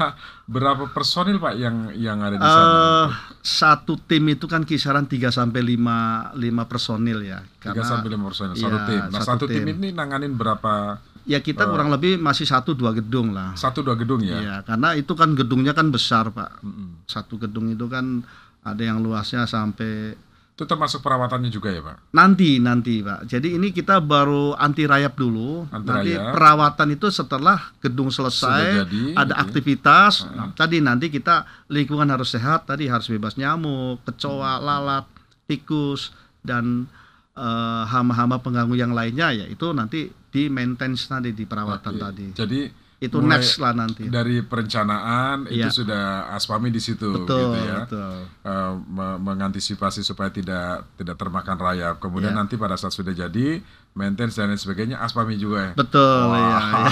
berapa 0.46 0.84
personil 0.88 1.36
Pak 1.36 1.54
yang 1.54 1.76
yang 1.92 2.20
ada 2.20 2.32
di 2.32 2.40
eh 2.40 2.46
sana? 2.46 3.08
satu 3.40 3.96
tim 3.98 4.24
itu 4.28 4.44
kan 4.44 4.62
kisaran 4.62 5.04
3 5.04 5.16
sampai 5.28 5.60
5 5.66 6.36
5 6.36 6.38
personil 6.66 7.18
ya 7.20 7.40
Tiga 7.56 7.80
sampai 7.80 8.08
lima 8.08 8.28
personil 8.28 8.54
satu 8.54 8.68
Iya, 8.72 8.86
tim. 8.86 9.02
Nah 9.06 9.20
satu 9.20 9.28
satu 9.32 9.44
tim. 9.46 9.62
tim. 9.62 9.74
ini 9.74 9.88
nanganin 9.90 10.32
berapa? 10.32 11.00
ya 11.24 11.40
kita 11.40 11.58
Eh. 11.60 11.68
kurang 11.68 11.88
lebih 11.88 12.16
masih 12.16 12.44
satu 12.44 12.70
dua 12.70 12.92
gedung 12.92 13.32
lah 13.32 13.50
Satu 13.54 13.82
dua 13.82 13.96
gedung 13.96 14.22
ya. 14.22 14.38
Iya, 14.38 14.56
karena 14.62 14.94
itu 14.94 15.10
kan 15.12 15.32
gedungnya 15.32 15.72
kan 15.72 15.90
besar, 15.90 16.30
Pak. 16.30 16.62
Satu 17.04 17.34
gedung 17.36 17.66
itu 17.66 17.82
kan 17.86 18.22
ada 18.60 18.78
yang 18.78 18.98
luasnya 18.98 19.42
sampai 19.42 20.14
Itu 20.56 20.64
termasuk 20.64 21.04
perawatannya 21.04 21.52
juga 21.52 21.68
ya 21.68 21.84
Pak. 21.84 22.16
nanti 22.16 22.56
nanti, 22.56 23.04
Pak. 23.04 23.28
Jadi 23.28 23.60
ini 23.60 23.76
kita 23.76 24.00
baru 24.00 24.56
anti 24.56 24.88
rayap 24.88 25.12
dulu. 25.12 25.68
Anti 25.68 25.84
nanti 25.84 26.16
rayap. 26.16 26.32
perawatan 26.32 26.88
itu 26.96 27.12
setelah 27.12 27.76
gedung 27.84 28.08
selesai, 28.08 28.88
jadi, 28.88 29.02
ada 29.12 29.36
gitu. 29.36 29.42
aktivitas. 29.44 30.24
Nah, 30.32 30.56
tadi 30.56 30.80
nanti 30.80 31.12
kita 31.12 31.44
lingkungan 31.68 32.08
harus 32.08 32.32
sehat, 32.32 32.64
tadi 32.64 32.88
harus 32.88 33.04
bebas 33.12 33.36
nyamuk, 33.36 34.00
kecoa, 34.08 34.56
lalat, 34.56 35.04
tikus 35.44 36.16
dan 36.40 36.88
eh, 37.36 37.82
hama-hama 37.92 38.40
pengganggu 38.40 38.80
yang 38.80 38.96
lainnya 38.96 39.36
ya 39.36 39.44
itu 39.44 39.76
nanti 39.76 40.08
di 40.08 40.48
maintenance 40.48 41.12
nanti 41.12 41.36
di 41.36 41.44
perawatan 41.44 41.92
Oke. 41.96 42.00
tadi. 42.00 42.26
Jadi 42.32 42.60
Itu 42.98 43.20
mulai 43.20 43.36
next 43.38 43.60
lah 43.60 43.72
nanti. 43.72 44.08
dari 44.08 44.40
perencanaan 44.40 45.44
Iya. 45.46 45.68
itu 45.68 45.84
sudah 45.84 46.04
aspami 46.32 46.68
di 46.68 46.78
situ 46.78 47.12
Betul, 47.14 47.52
gitu 47.52 47.60
ya. 47.62 47.78
betul. 47.82 48.12
Eh, 48.42 48.72
me- 48.88 49.18
mengantisipasi 49.22 50.00
supaya 50.00 50.28
tidak 50.28 50.88
tidak 50.94 51.14
termakan 51.14 51.56
rayap. 51.56 51.98
Kemudian 51.98 52.32
Iya. 52.32 52.40
nanti 52.40 52.56
pada 52.56 52.74
saat 52.74 52.90
sudah 52.90 53.12
jadi 53.12 53.60
maintenance 53.92 54.34
dan 54.34 54.48
lain 54.48 54.56
sebagainya 54.56 54.96
aspami 54.98 55.36
juga 55.36 55.58
ya. 55.62 55.72
Betul 55.74 56.20
Wah. 56.26 56.36
ya, 56.36 56.56
ya. 56.56 56.88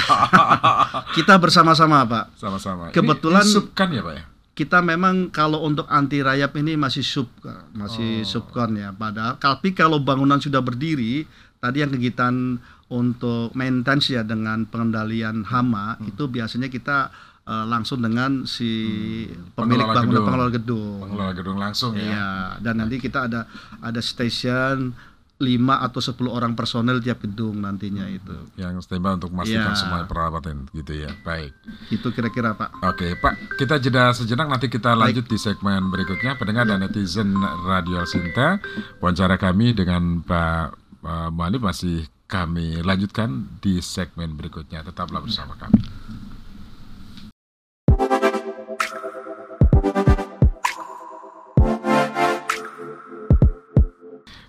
Kita 1.17 1.37
bersama-sama, 1.37 2.05
Pak. 2.05 2.25
Sama-sama. 2.35 2.85
Ini 2.89 2.95
Kebetulan- 2.95 3.45
insubkan 3.45 3.89
ya 3.89 4.03
Pak 4.03 4.15
ya? 4.15 4.25
kita 4.55 4.79
memang 4.79 5.35
kalau 5.35 5.59
untuk 5.61 5.83
anti 5.89 6.23
rayap 6.23 6.55
ini 6.55 6.79
masih 6.79 7.03
sub 7.03 7.27
masih 7.75 8.23
Oh. 8.23 8.39
subkon 8.39 8.79
ya. 8.79 8.95
Padahal 8.95 9.35
tapi 9.35 9.75
kalau 9.75 9.99
bangunan 9.99 10.39
sudah 10.39 10.63
berdiri, 10.63 11.27
tadi 11.59 11.83
yang 11.83 11.91
kegiatan 11.91 12.63
untuk 12.95 13.51
maintenance 13.53 14.07
ya 14.09 14.23
dengan 14.23 14.63
pengendalian 14.65 15.43
hama 15.43 15.99
Hmm. 15.99 16.07
itu 16.07 16.31
biasanya 16.31 16.71
kita 16.71 17.11
eh, 17.45 17.67
langsung 17.67 17.99
dengan 17.99 18.47
si 18.47 18.71
pemilik 19.53 19.85
Pengelola 19.85 19.93
bangunan 19.93 20.09
gedung. 20.09 20.25
pengelola 20.25 20.51
gedung. 20.51 20.99
Pengelola 21.03 21.33
gedung 21.35 21.59
langsung 21.59 21.93
ya. 21.93 22.07
Iya, 22.07 22.29
dan 22.63 22.75
nanti 22.79 22.97
kita 22.97 23.27
ada 23.27 23.41
ada 23.81 24.01
station 24.01 24.95
5 25.35 25.51
atau 25.83 25.99
10 25.99 26.31
orang 26.31 26.55
personel 26.55 27.03
tiap 27.03 27.21
gedung 27.21 27.59
nantinya 27.59 28.07
itu. 28.07 28.33
Yang 28.55 28.87
standby 28.87 29.19
untuk 29.19 29.35
memastikan 29.35 29.75
Iya. 29.75 29.77
semua 29.77 30.07
peralatan 30.07 30.71
gitu 30.71 30.95
ya. 30.95 31.11
Baik. 31.21 31.51
Itu 31.91 32.15
kira-kira, 32.15 32.55
Pak. 32.55 32.81
Oke, 32.81 33.19
Pak, 33.19 33.59
kita 33.59 33.77
jeda 33.77 34.15
sejenak 34.15 34.47
nanti 34.47 34.71
kita 34.71 34.95
lanjut 34.95 35.27
di 35.27 35.35
segmen 35.35 35.91
berikutnya. 35.91 36.39
Pendengar 36.39 36.65
dan 36.65 36.81
netizen 36.81 37.35
Radio 37.67 38.07
Sinta, 38.07 38.63
wawancara 39.03 39.35
kami 39.35 39.75
dengan 39.75 40.23
Pak 40.23 40.81
uh, 41.03 41.29
masih 41.61 42.07
kami 42.25 42.81
lanjutkan 42.81 43.61
di 43.61 43.79
segmen 43.85 44.35
berikutnya. 44.35 44.83
Tetaplah 44.83 45.21
bersama 45.21 45.55
kami. 45.57 45.81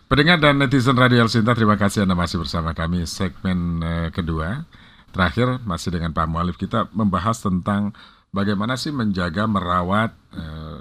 Pendengar 0.06 0.38
dan 0.38 0.62
netizen 0.62 0.96
Radio 0.96 1.26
Sinta, 1.28 1.58
terima 1.58 1.76
kasih 1.76 2.06
Anda 2.06 2.16
masih 2.16 2.40
bersama 2.40 2.72
kami 2.72 3.04
segmen 3.10 3.82
eh, 3.84 4.10
kedua. 4.14 4.64
Terakhir 5.10 5.60
masih 5.66 5.92
dengan 5.92 6.14
Pak 6.14 6.30
Mualif 6.30 6.56
kita 6.62 6.88
membahas 6.94 7.42
tentang 7.42 7.92
bagaimana 8.30 8.78
sih 8.80 8.94
menjaga 8.94 9.44
merawat 9.50 10.14
eh, 10.38 10.80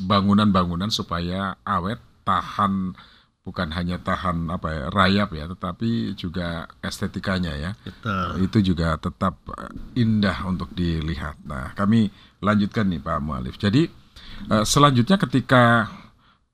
bangunan-bangunan 0.00 0.88
supaya 0.88 1.58
awet, 1.66 1.98
tahan 2.22 2.94
bukan 3.46 3.70
hanya 3.70 4.02
tahan 4.02 4.50
apa 4.50 4.68
ya, 4.74 4.82
rayap 4.90 5.30
ya, 5.30 5.46
tetapi 5.46 6.18
juga 6.18 6.66
estetikanya 6.82 7.54
ya. 7.54 7.70
Betul. 7.86 8.42
Itu 8.42 8.58
juga 8.74 8.98
tetap 8.98 9.38
eh, 9.54 9.70
indah 10.02 10.42
untuk 10.50 10.74
dilihat. 10.74 11.38
Nah, 11.46 11.70
kami 11.78 12.10
lanjutkan 12.42 12.90
nih 12.90 12.98
Pak 12.98 13.22
Mualif. 13.22 13.54
Jadi 13.54 13.86
eh, 14.50 14.64
selanjutnya 14.66 15.14
ketika 15.14 15.86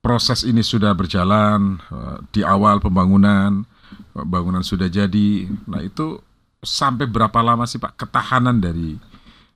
proses 0.05 0.45
ini 0.45 0.61
sudah 0.61 0.93
berjalan 0.93 1.81
eh, 1.89 2.17
di 2.29 2.45
awal 2.45 2.77
pembangunan, 2.77 3.65
eh, 4.13 4.25
bangunan 4.29 4.61
sudah 4.61 4.85
jadi. 4.85 5.49
Nah, 5.65 5.81
itu 5.81 6.21
sampai 6.61 7.09
berapa 7.09 7.41
lama 7.43 7.65
sih 7.65 7.81
Pak 7.81 7.97
ketahanan 7.99 8.61
dari 8.61 8.95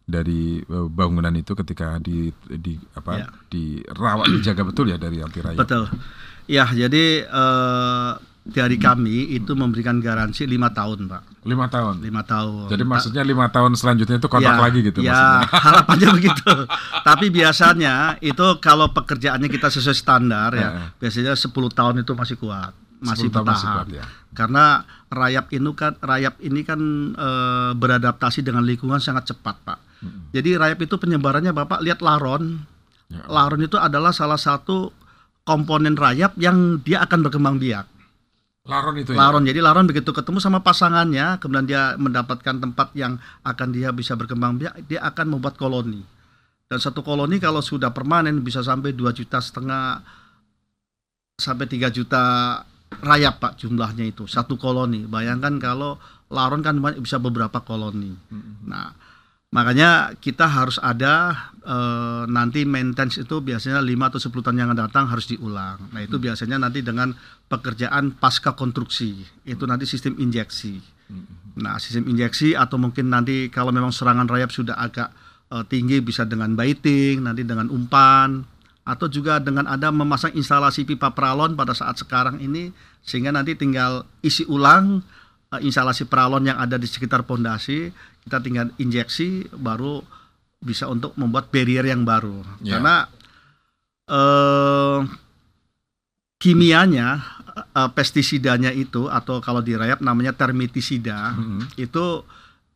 dari 0.07 0.63
eh, 0.63 0.87
bangunan 0.89 1.35
itu 1.35 1.53
ketika 1.53 1.99
di 2.01 2.31
di 2.47 2.79
apa 2.95 3.11
Ya. 3.21 3.27
dirawat 3.51 4.27
dijaga 4.33 4.63
betul 4.65 4.89
ya 4.89 4.97
dari 4.97 5.21
anti 5.21 5.39
rayap. 5.43 5.61
Betul. 5.61 5.85
Ya, 6.47 6.63
jadi 6.65 7.27
eh, 7.27 8.11
dari 8.47 8.79
kami 8.79 9.35
itu 9.35 9.51
memberikan 9.51 9.99
garansi 9.99 10.47
lima 10.47 10.71
tahun, 10.71 11.11
Pak. 11.11 11.43
Lima 11.43 11.67
tahun. 11.67 11.99
Lima 11.99 12.23
tahun. 12.23 12.71
Jadi 12.71 12.83
maksudnya 12.87 13.23
lima 13.23 13.51
tahun 13.51 13.75
selanjutnya 13.75 14.15
itu 14.15 14.29
kontrak 14.31 14.55
Ya, 14.55 14.63
lagi 14.63 14.79
gitu 14.79 14.99
ya, 15.03 15.11
maksudnya. 15.11 15.47
harapannya 15.67 16.07
begitu. 16.15 16.51
Tapi 17.03 17.25
biasanya 17.27 17.95
itu 18.23 18.47
kalau 18.63 18.87
pekerjaannya 18.95 19.51
kita 19.51 19.67
sesuai 19.67 19.97
standar 19.99 20.55
ya, 20.55 20.95
biasanya 20.95 21.35
10 21.35 21.51
tahun 21.51 21.95
itu 22.07 22.11
masih 22.15 22.39
kuat, 22.39 22.71
10 23.03 23.11
masih 23.11 23.27
tahun 23.27 23.45
masih 23.45 23.67
bertahan. 23.67 23.75
kuat 23.75 23.87
ya. 23.91 24.05
Karena 24.31 24.65
rayap 25.09 25.45
ini 25.51 25.69
kan 25.75 25.93
rayap 25.99 26.35
ini 26.39 26.61
kan 26.63 26.79
eh, 27.15 27.71
beradaptasi 27.75 28.47
dengan 28.47 28.63
lingkungan 28.63 29.03
sangat 29.03 29.27
cepat, 29.27 29.59
Pak. 29.67 29.79
Jadi 30.31 30.55
rayap 30.55 30.79
itu 30.79 30.95
penyebarannya 30.95 31.51
Bapak 31.51 31.83
lihat 31.83 31.99
laron. 31.99 32.63
Ya. 33.11 33.23
Laron 33.27 33.59
itu 33.59 33.75
adalah 33.75 34.11
salah 34.11 34.39
satu 34.39 34.91
komponen 35.47 35.95
rayap 35.95 36.35
yang 36.35 36.83
dia 36.83 36.99
akan 37.07 37.23
berkembang 37.23 37.55
biak. 37.55 37.87
Laron 38.67 38.99
itu 38.99 39.15
ya. 39.15 39.17
Laron. 39.23 39.47
Jadi 39.47 39.59
laron 39.63 39.87
begitu 39.87 40.11
ketemu 40.11 40.43
sama 40.43 40.59
pasangannya, 40.59 41.39
kemudian 41.39 41.63
dia 41.63 41.95
mendapatkan 41.95 42.59
tempat 42.59 42.91
yang 42.99 43.15
akan 43.47 43.71
dia 43.71 43.95
bisa 43.95 44.19
berkembang 44.19 44.59
biak, 44.59 44.83
dia 44.91 44.99
akan 45.07 45.39
membuat 45.39 45.55
koloni. 45.55 46.03
Dan 46.67 46.83
satu 46.83 46.99
koloni 46.99 47.39
kalau 47.39 47.63
sudah 47.63 47.95
permanen 47.95 48.43
bisa 48.43 48.59
sampai 48.59 48.91
2 48.91 49.07
juta 49.15 49.39
setengah 49.39 50.03
sampai 51.39 51.63
3 51.63 51.95
juta 51.95 52.23
rayap 53.07 53.39
Pak 53.39 53.55
jumlahnya 53.63 54.03
itu 54.03 54.27
satu 54.27 54.59
koloni. 54.59 55.07
Bayangkan 55.07 55.63
kalau 55.63 55.95
laron 56.27 56.59
kan 56.59 56.75
bisa 56.99 57.23
beberapa 57.23 57.63
koloni. 57.63 58.11
Nah, 58.67 58.91
makanya 59.47 60.13
kita 60.19 60.43
harus 60.43 60.75
ada 60.83 61.47
eh, 61.63 62.23
nanti 62.27 62.67
maintenance 62.67 63.19
itu 63.19 63.39
biasanya 63.39 63.79
5 63.79 64.09
atau 64.09 64.19
10 64.19 64.43
tahun 64.43 64.57
yang 64.59 64.67
akan 64.71 64.79
datang 64.87 65.05
harus 65.07 65.27
diulang. 65.31 65.79
Nah, 65.91 66.01
itu 66.03 66.19
biasanya 66.19 66.59
nanti 66.59 66.83
dengan 66.83 67.15
pekerjaan 67.47 68.15
pasca 68.19 68.53
konstruksi. 68.53 69.23
Itu 69.47 69.63
nanti 69.63 69.87
sistem 69.87 70.19
injeksi. 70.19 70.97
Nah, 71.57 71.79
sistem 71.79 72.11
injeksi 72.11 72.53
atau 72.53 72.75
mungkin 72.75 73.07
nanti 73.07 73.47
kalau 73.47 73.71
memang 73.71 73.95
serangan 73.95 74.27
rayap 74.27 74.51
sudah 74.51 74.75
agak 74.75 75.09
eh, 75.51 75.63
tinggi 75.71 76.03
bisa 76.03 76.27
dengan 76.27 76.53
baiting, 76.53 77.23
nanti 77.23 77.47
dengan 77.47 77.71
umpan 77.71 78.43
atau 78.87 79.11
juga 79.11 79.43
dengan 79.43 79.67
ada 79.67 79.91
memasang 79.91 80.31
instalasi 80.31 80.87
pipa 80.87 81.11
pralon 81.11 81.59
pada 81.59 81.75
saat 81.75 81.99
sekarang 81.99 82.39
ini 82.39 82.71
sehingga 83.03 83.35
nanti 83.35 83.59
tinggal 83.59 84.07
isi 84.23 84.47
ulang 84.47 85.03
eh, 85.55 85.61
instalasi 85.63 86.07
pralon 86.07 86.47
yang 86.47 86.59
ada 86.59 86.79
di 86.79 86.87
sekitar 86.87 87.27
pondasi, 87.27 87.91
kita 88.27 88.43
tinggal 88.43 88.67
injeksi 88.75 89.47
baru 89.55 90.03
bisa 90.59 90.85
untuk 90.85 91.15
membuat 91.15 91.47
barrier 91.47 91.87
yang 91.87 92.03
baru. 92.03 92.43
Ya. 92.59 92.77
Karena 92.77 93.07
eh 94.07 94.99
kimianya 96.37 97.23
eh, 97.73 97.89
pestisidanya 97.91 98.69
itu 98.69 99.09
atau 99.09 99.41
kalau 99.41 99.59
di 99.59 99.73
rayap 99.73 99.99
namanya 99.99 100.31
termitisida 100.31 101.33
Mhm. 101.33 101.73
itu 101.81 102.21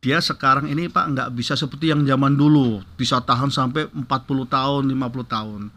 dia 0.02 0.18
sekarang 0.18 0.66
ini 0.66 0.90
Pak 0.90 1.14
nggak 1.14 1.30
bisa 1.30 1.54
seperti 1.54 1.94
yang 1.94 2.02
zaman 2.02 2.34
dulu 2.34 2.82
bisa 2.98 3.22
tahan 3.22 3.54
sampai 3.54 3.86
40 3.94 4.02
tahun 4.50 4.90
50 4.90 5.22
tahun 5.22 5.70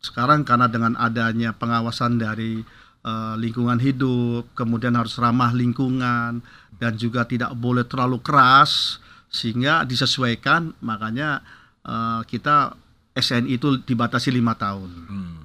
sekarang 0.00 0.44
karena 0.44 0.68
dengan 0.68 0.92
adanya 1.00 1.56
pengawasan 1.56 2.20
dari 2.20 2.60
eh, 3.00 3.34
lingkungan 3.40 3.80
hidup 3.80 4.52
kemudian 4.52 4.92
harus 4.92 5.16
ramah 5.16 5.56
lingkungan 5.56 6.44
dan 6.76 6.92
juga 6.94 7.24
tidak 7.24 7.56
boleh 7.56 7.88
terlalu 7.88 8.20
keras 8.20 9.00
sehingga 9.30 9.86
disesuaikan 9.86 10.74
makanya 10.82 11.40
eh, 11.86 12.20
kita 12.26 12.74
SNI 13.14 13.56
itu 13.56 13.80
dibatasi 13.82 14.30
lima 14.30 14.54
tahun 14.54 14.90
Hmm. 15.06 15.38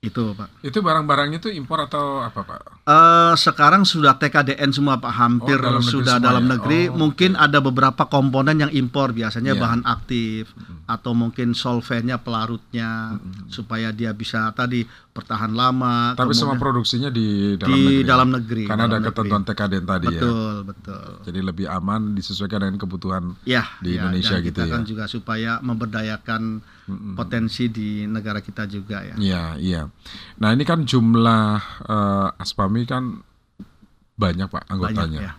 itu 0.00 0.32
Pak 0.32 0.64
Itu 0.64 0.80
barang-barangnya 0.80 1.38
itu 1.38 1.48
impor 1.52 1.84
atau 1.84 2.20
apa 2.20 2.40
Pak? 2.42 2.60
Eh, 2.86 3.34
sekarang 3.34 3.82
sudah 3.82 4.14
TKDN 4.14 4.70
semua 4.70 4.94
Pak, 4.96 5.10
hampir 5.10 5.58
Oh, 5.58 5.64
dalam 5.66 5.82
sudah 5.82 6.22
dalam 6.22 6.46
ya? 6.46 6.54
negeri. 6.54 6.86
Oh, 6.86 6.94
mungkin 6.94 7.34
ada 7.34 7.58
beberapa 7.58 8.06
komponen 8.06 8.62
yang 8.62 8.70
impor, 8.70 9.10
biasanya 9.10 9.58
Iya. 9.58 9.60
bahan 9.60 9.82
aktif 9.82 10.54
atau 10.86 11.10
mungkin 11.10 11.50
solvennya 11.50 12.22
pelarutnya 12.22 13.18
supaya 13.50 13.90
dia 13.90 14.14
bisa 14.14 14.54
tadi 14.54 14.86
bertahan 15.10 15.50
lama. 15.50 16.14
Tapi 16.14 16.30
semua 16.30 16.54
produksinya 16.54 17.10
di 17.10 17.56
dalam 17.56 17.74
di 17.74 17.82
negeri. 17.82 18.06
dalam 18.06 18.28
negeri. 18.30 18.64
Karena 18.64 18.84
ada 18.84 18.90
dalam 18.92 19.02
negeri. 19.02 19.10
ketentuan 19.18 19.42
TKDN 19.42 19.84
tadi 19.84 20.06
ya. 20.06 20.10
Betul, 20.12 20.54
betul. 20.62 21.06
Jadi 21.26 21.40
lebih 21.42 21.66
aman 21.66 22.14
disesuaikan 22.14 22.60
dengan 22.60 22.78
kebutuhan 22.78 23.24
Ya, 23.42 23.66
Di 23.80 23.96
ya, 23.96 24.06
Indonesia 24.06 24.36
dan 24.36 24.44
gitu 24.44 24.52
kita 24.54 24.62
ya. 24.62 24.70
kan 24.70 24.82
juga 24.84 25.04
supaya 25.08 25.52
memberdayakan 25.58 26.42
potensi 27.16 27.66
di 27.66 28.06
negara 28.06 28.38
kita 28.38 28.62
juga 28.64 29.02
ya. 29.02 29.16
Iya, 29.16 29.44
iya. 29.58 29.82
Nah, 30.38 30.54
ini 30.54 30.62
kan 30.62 30.84
jumlah 30.84 31.48
eh, 31.82 32.28
Aspami 32.36 32.75
kan 32.84 33.24
banyak 34.16 34.44
Pak 34.44 34.66
Banyak 34.66 34.72
anggotanya. 34.72 35.20
ya. 35.22 35.32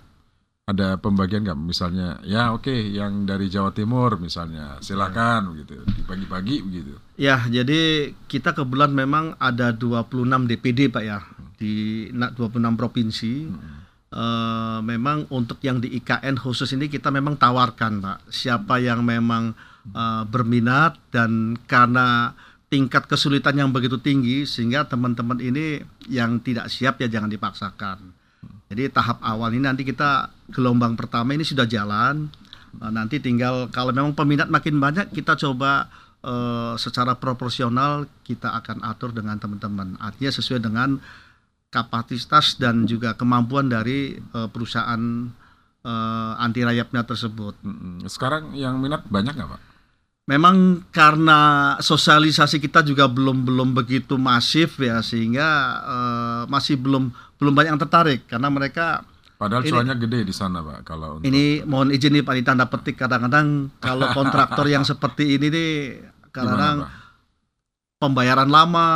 Ada 0.68 1.00
pembagian 1.00 1.48
nggak 1.48 1.60
misalnya? 1.60 2.20
Ya, 2.28 2.52
oke, 2.52 2.72
yang 2.72 3.24
dari 3.24 3.48
Jawa 3.48 3.72
Timur 3.72 4.20
misalnya, 4.20 4.76
silakan 4.82 5.56
begitu, 5.56 5.80
dibagi-bagi 5.96 6.60
begitu. 6.60 6.92
Ya, 7.16 7.40
jadi 7.40 8.12
kita 8.28 8.52
kebetulan 8.52 8.92
memang 8.92 9.40
ada 9.40 9.72
26 9.72 10.44
DPD 10.44 10.92
Pak 10.92 11.04
ya 11.04 11.24
di 11.56 12.08
na- 12.12 12.36
26 12.36 12.76
provinsi. 12.76 13.34
Eh, 14.08 14.80
memang 14.82 15.28
untuk 15.30 15.60
yang 15.62 15.80
di 15.80 15.92
IKN 15.94 16.36
khusus 16.36 16.72
ini 16.72 16.88
kita 16.88 17.12
memang 17.12 17.36
tawarkan 17.36 18.00
Pak, 18.00 18.18
siapa 18.28 18.80
yang 18.80 19.04
memang 19.04 19.56
eh, 19.88 20.24
berminat 20.28 21.00
dan 21.12 21.56
karena 21.64 22.36
tingkat 22.68 23.08
kesulitan 23.08 23.56
yang 23.56 23.72
begitu 23.72 23.96
tinggi 23.96 24.44
sehingga 24.44 24.84
teman-teman 24.84 25.40
ini 25.40 25.80
yang 26.12 26.40
tidak 26.44 26.68
siap 26.68 27.00
ya 27.00 27.08
jangan 27.08 27.32
dipaksakan. 27.32 27.98
Jadi 28.68 28.92
tahap 28.92 29.24
awal 29.24 29.56
ini 29.56 29.64
nanti 29.64 29.88
kita 29.88 30.28
gelombang 30.52 31.00
pertama 31.00 31.32
ini 31.32 31.48
sudah 31.48 31.64
jalan. 31.64 32.28
Eh, 32.84 32.92
Nanti 32.92 33.24
tinggal 33.24 33.72
kalau 33.72 33.96
memang 33.96 34.12
peminat 34.12 34.52
makin 34.52 34.84
banyak 34.84 35.16
kita 35.16 35.40
coba 35.40 35.88
eh, 36.20 36.76
secara 36.76 37.16
proporsional 37.16 38.12
kita 38.28 38.52
akan 38.60 38.84
atur 38.84 39.16
dengan 39.16 39.40
teman-teman. 39.40 39.96
Artinya 40.04 40.32
sesuai 40.36 40.60
dengan 40.60 41.00
kapasitas 41.72 42.60
dan 42.60 42.84
juga 42.84 43.16
kemampuan 43.16 43.72
dari 43.72 44.20
eh, 44.20 44.50
perusahaan 44.52 45.32
eh, 45.88 46.34
anti 46.44 46.68
rayapnya 46.68 47.08
tersebut. 47.08 47.56
Sekarang 48.12 48.52
yang 48.60 48.76
minat 48.84 49.08
banyak 49.08 49.32
nggak 49.32 49.48
Pak? 49.56 49.77
Memang 50.28 50.84
karena 50.92 51.40
sosialisasi 51.80 52.60
kita 52.60 52.84
juga 52.84 53.08
belum 53.08 53.48
belum 53.48 53.72
begitu 53.72 54.20
masif 54.20 54.76
ya 54.78 55.00
sehingga 55.00 55.48
eh, 55.82 56.42
masih 56.52 56.76
belum 56.76 57.10
belum 57.40 57.54
banyak 57.56 57.72
yang 57.74 57.82
tertarik 57.82 58.28
karena 58.28 58.52
mereka 58.52 59.08
Padahal 59.38 59.62
Ini- 59.62 59.70
cuannya 59.70 59.96
gede 60.02 60.26
di 60.26 60.34
sana, 60.34 60.66
Pak. 60.66 60.82
Kalau 60.82 61.22
untuk 61.22 61.30
ini 61.30 61.62
mohon 61.62 61.94
izin 61.94 62.10
nih 62.10 62.26
Pak 62.26 62.34
ini 62.34 62.42
tanda 62.42 62.66
petik 62.66 62.98
kadang-kadang 62.98 63.70
kalau 63.78 64.10
kontraktor 64.10 64.66
yang 64.66 64.82
seperti 64.82 65.38
ini 65.38 65.54
nih 65.54 65.72
kadang-kadang 66.34 66.90
pembayaran 68.02 68.50
lama. 68.50 68.90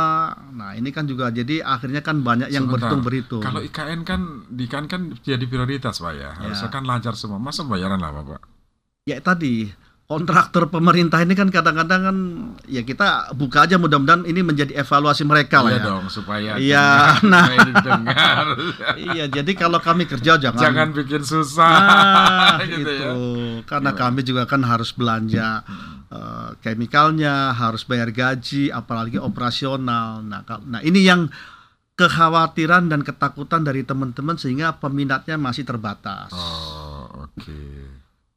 Nah, 0.50 0.74
ini 0.74 0.90
kan 0.90 1.06
juga 1.06 1.30
jadi 1.30 1.62
akhirnya 1.62 2.02
kan 2.02 2.26
banyak 2.26 2.50
yang 2.50 2.66
berhitung 2.66 3.06
berhitung. 3.06 3.38
Kalau 3.38 3.62
IKN 3.62 4.02
kan 4.02 4.42
di 4.50 4.66
IKN 4.66 4.90
kan 4.90 5.14
jadi 5.22 5.46
prioritas, 5.46 6.02
Pak 6.02 6.12
ya. 6.18 6.34
Harusnya 6.34 6.70
Ya. 6.70 6.74
kan 6.74 6.82
lancar 6.90 7.14
semua. 7.14 7.38
Masa 7.38 7.62
pembayaran 7.62 8.02
lama, 8.02 8.34
Pak? 8.34 8.40
Ya 9.06 9.22
tadi 9.22 9.70
kontraktor 10.04 10.68
pemerintah 10.68 11.24
ini 11.24 11.32
kan 11.32 11.48
kadang-kadang 11.48 12.00
kan 12.04 12.16
ya 12.68 12.84
kita 12.84 13.32
buka 13.32 13.64
aja 13.64 13.80
mudah-mudahan 13.80 14.28
ini 14.28 14.44
menjadi 14.44 14.76
evaluasi 14.76 15.24
mereka 15.24 15.64
lah 15.64 15.72
Iya 15.72 15.80
ya. 15.80 15.86
dong, 15.88 16.04
supaya 16.12 16.50
Iya, 16.60 16.88
nah. 17.32 17.44
supaya 17.48 17.60
didengar. 17.64 18.46
Iya, 19.00 19.24
jadi 19.32 19.52
kalau 19.56 19.80
kami 19.80 20.04
kerja 20.04 20.36
jangan 20.36 20.60
Jangan 20.60 20.88
bikin 20.92 21.22
susah. 21.24 21.72
Nah, 21.72 22.60
gitu 22.68 22.84
itu. 22.84 22.92
ya. 23.00 23.12
Karena 23.64 23.90
kami 23.96 24.20
juga 24.20 24.44
kan 24.44 24.60
harus 24.62 24.92
belanja 24.92 25.64
eh, 26.12 26.48
chemicalnya, 26.60 27.56
harus 27.56 27.88
bayar 27.88 28.12
gaji, 28.12 28.68
apalagi 28.68 29.16
operasional. 29.16 30.20
Nah, 30.20 30.44
nah 30.68 30.84
ini 30.84 31.08
yang 31.08 31.32
kekhawatiran 31.92 32.88
dan 32.88 33.00
ketakutan 33.00 33.64
dari 33.64 33.84
teman-teman 33.84 34.36
sehingga 34.36 34.76
peminatnya 34.76 35.40
masih 35.40 35.64
terbatas. 35.64 36.32
Oh, 36.32 37.28
oke. 37.28 37.81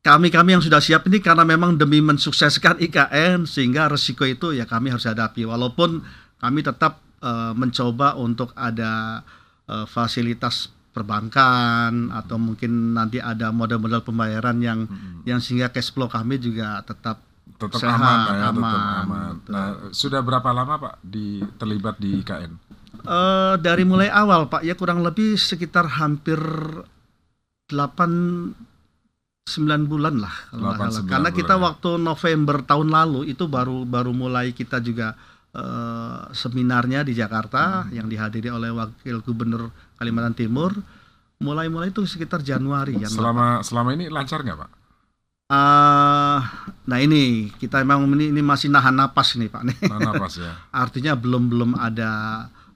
Kami-kami 0.05 0.53
yang 0.53 0.61
sudah 0.61 0.77
siap 0.77 1.09
ini 1.09 1.17
karena 1.17 1.41
memang 1.41 1.81
demi 1.81 1.97
mensukseskan 1.97 2.77
IKN 2.77 3.49
sehingga 3.49 3.89
resiko 3.89 4.21
itu 4.21 4.53
ya 4.53 4.69
kami 4.69 4.93
harus 4.93 5.09
hadapi. 5.09 5.49
Walaupun 5.49 6.05
kami 6.37 6.61
tetap 6.61 7.01
eh, 7.25 7.53
mencoba 7.57 8.13
untuk 8.13 8.53
ada 8.53 9.25
eh, 9.65 9.89
fasilitas 9.89 10.69
perbankan 10.93 12.13
atau 12.13 12.37
mungkin 12.37 12.93
nanti 12.93 13.17
ada 13.17 13.49
model-model 13.49 14.05
pembayaran 14.05 14.61
yang 14.61 14.85
yang 15.25 15.41
sehingga 15.41 15.73
cash 15.73 15.89
flow 15.89 16.05
kami 16.05 16.37
juga 16.37 16.85
tetap 16.85 17.25
Tetap 17.55 17.77
Sehat, 17.79 17.95
aman, 17.95 18.19
ya, 18.35 18.51
tetap 18.51 18.81
aman, 19.05 19.31
betul. 19.39 19.51
Nah, 19.53 19.69
sudah 19.95 20.19
berapa 20.19 20.49
lama, 20.51 20.75
Pak, 20.75 20.95
di 21.07 21.39
terlibat 21.55 21.95
di 22.03 22.19
IKN? 22.19 22.51
eh, 23.05 23.55
dari 23.61 23.83
mulai 23.85 24.09
awal 24.09 24.49
Pak 24.49 24.65
ya 24.65 24.73
kurang 24.73 25.05
lebih 25.05 25.37
sekitar 25.37 25.87
hampir 26.01 26.41
8 27.69 28.74
9 29.45 29.86
bulan 29.86 30.17
lah 30.17 30.34
kalau 30.49 30.73
nggak 30.73 30.73
8, 30.73 30.81
salah. 30.89 31.01
9 31.05 31.13
Karena 31.13 31.29
kita 31.29 31.53
ya. 31.53 31.62
waktu 31.62 31.89
November 32.01 32.55
tahun 32.65 32.88
lalu 32.89 33.19
itu 33.29 33.45
baru 33.45 33.86
baru 33.86 34.10
mulai 34.10 34.49
kita 34.51 34.81
juga 34.81 35.13
eh, 35.53 36.19
seminarnya 36.34 37.05
di 37.05 37.13
Jakarta 37.13 37.86
Hmm. 37.86 37.93
yang 37.93 38.08
dihadiri 38.10 38.49
oleh 38.49 38.73
Wakil 38.73 39.21
Gubernur 39.21 39.69
Kalimantan 39.95 40.34
Timur. 40.34 40.73
Mulai-mulai 41.38 41.93
itu 41.93 42.01
sekitar 42.03 42.41
Januari 42.41 42.97
ya. 42.97 43.05
Selama 43.05 43.62
selama 43.62 43.93
ini 43.93 44.10
lancar 44.10 44.41
nggak, 44.41 44.58
Pak? 44.58 44.71
Ah, 45.45 46.41
nah 46.84 46.97
ini 46.97 47.53
kita 47.55 47.86
memang 47.86 48.10
ini, 48.12 48.34
ini 48.34 48.41
masih 48.41 48.73
nahan 48.73 48.97
napas 48.97 49.38
nih 49.38 49.45
Pak 49.45 49.62
nih. 49.62 49.77
Nah, 49.86 49.99
napas 50.01 50.41
ya. 50.41 50.58
Artinya 50.73 51.13
belum 51.13 51.53
belum 51.53 51.71
ada 51.77 52.12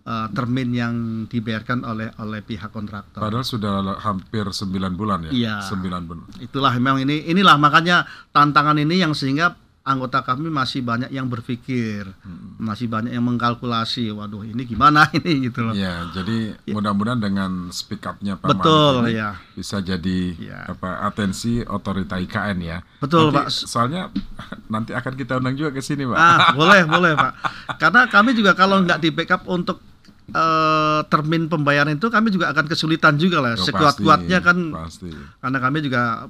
eh, 0.10 0.28
termin 0.34 0.70
yang 0.74 0.94
dibayarkan 1.26 1.86
oleh 1.86 2.10
oleh 2.18 2.42
pihak 2.42 2.70
kontraktor. 2.70 3.22
Padahal 3.22 3.46
sudah 3.46 3.72
hampir 4.00 4.42
9 4.44 4.66
bulan 4.92 5.30
ya. 5.30 5.32
Iya. 5.32 5.56
9 5.62 5.86
bulan. 6.02 6.26
Itulah 6.40 6.74
memang 6.74 6.98
ini 7.00 7.30
inilah 7.30 7.56
makanya 7.56 8.04
tantangan 8.30 8.76
ini 8.76 8.98
yang 8.98 9.14
sehingga 9.14 9.54
anggota 9.82 10.22
kami 10.22 10.50
masih 10.50 10.82
banyak 10.82 11.10
yang 11.10 11.26
berpikir, 11.26 12.06
Hmm. 12.22 12.62
masih 12.62 12.86
banyak 12.86 13.10
yang 13.10 13.26
mengkalkulasi, 13.26 14.10
waduh 14.12 14.42
ini 14.44 14.62
gimana 14.64 15.10
ini 15.18 15.50
gitu 15.50 15.66
loh. 15.66 15.74
Ya, 15.74 16.06
jadi 16.12 16.54
mudah-mudahan 16.68 17.18
dengan 17.18 17.52
speak 17.70 18.06
up-nya 18.06 18.38
Pak 18.38 18.54
Betul 18.54 18.94
Malik 19.02 19.18
ya. 19.18 19.30
bisa 19.52 19.82
jadi 19.82 20.20
Ya. 20.38 20.70
apa 20.70 21.02
atensi 21.04 21.66
otorita 21.66 22.18
IKN 22.18 22.58
ya. 22.62 22.78
Betul 22.98 23.30
Nanti 23.30 23.38
Pak. 23.40 23.48
Soalnya 23.50 24.14
nanti 24.74 24.94
akan 24.94 25.14
kita 25.16 25.38
undang 25.38 25.54
juga 25.54 25.72
ke 25.72 25.82
sini, 25.82 26.06
Pak. 26.06 26.18
Ah, 26.18 26.38
boleh, 26.52 26.86
boleh, 26.94 27.12
Pak. 27.14 27.32
Karena 27.78 28.06
kami 28.06 28.34
juga 28.34 28.54
kalau 28.54 28.82
nggak 28.82 29.00
di 29.00 29.10
backup 29.10 29.42
untuk 29.48 29.82
eh, 30.30 31.00
termin 31.08 31.46
pembayaran 31.46 31.94
itu 31.94 32.08
kami 32.08 32.30
juga 32.30 32.50
akan 32.50 32.66
kesulitan 32.66 33.16
juga 33.16 33.40
lah. 33.40 33.54
Oh, 33.54 33.62
Sekuat-kuatnya 33.62 34.40
kan 34.40 34.58
pasti. 34.72 35.10
karena 35.40 35.58
kami 35.58 35.78
juga 35.80 36.30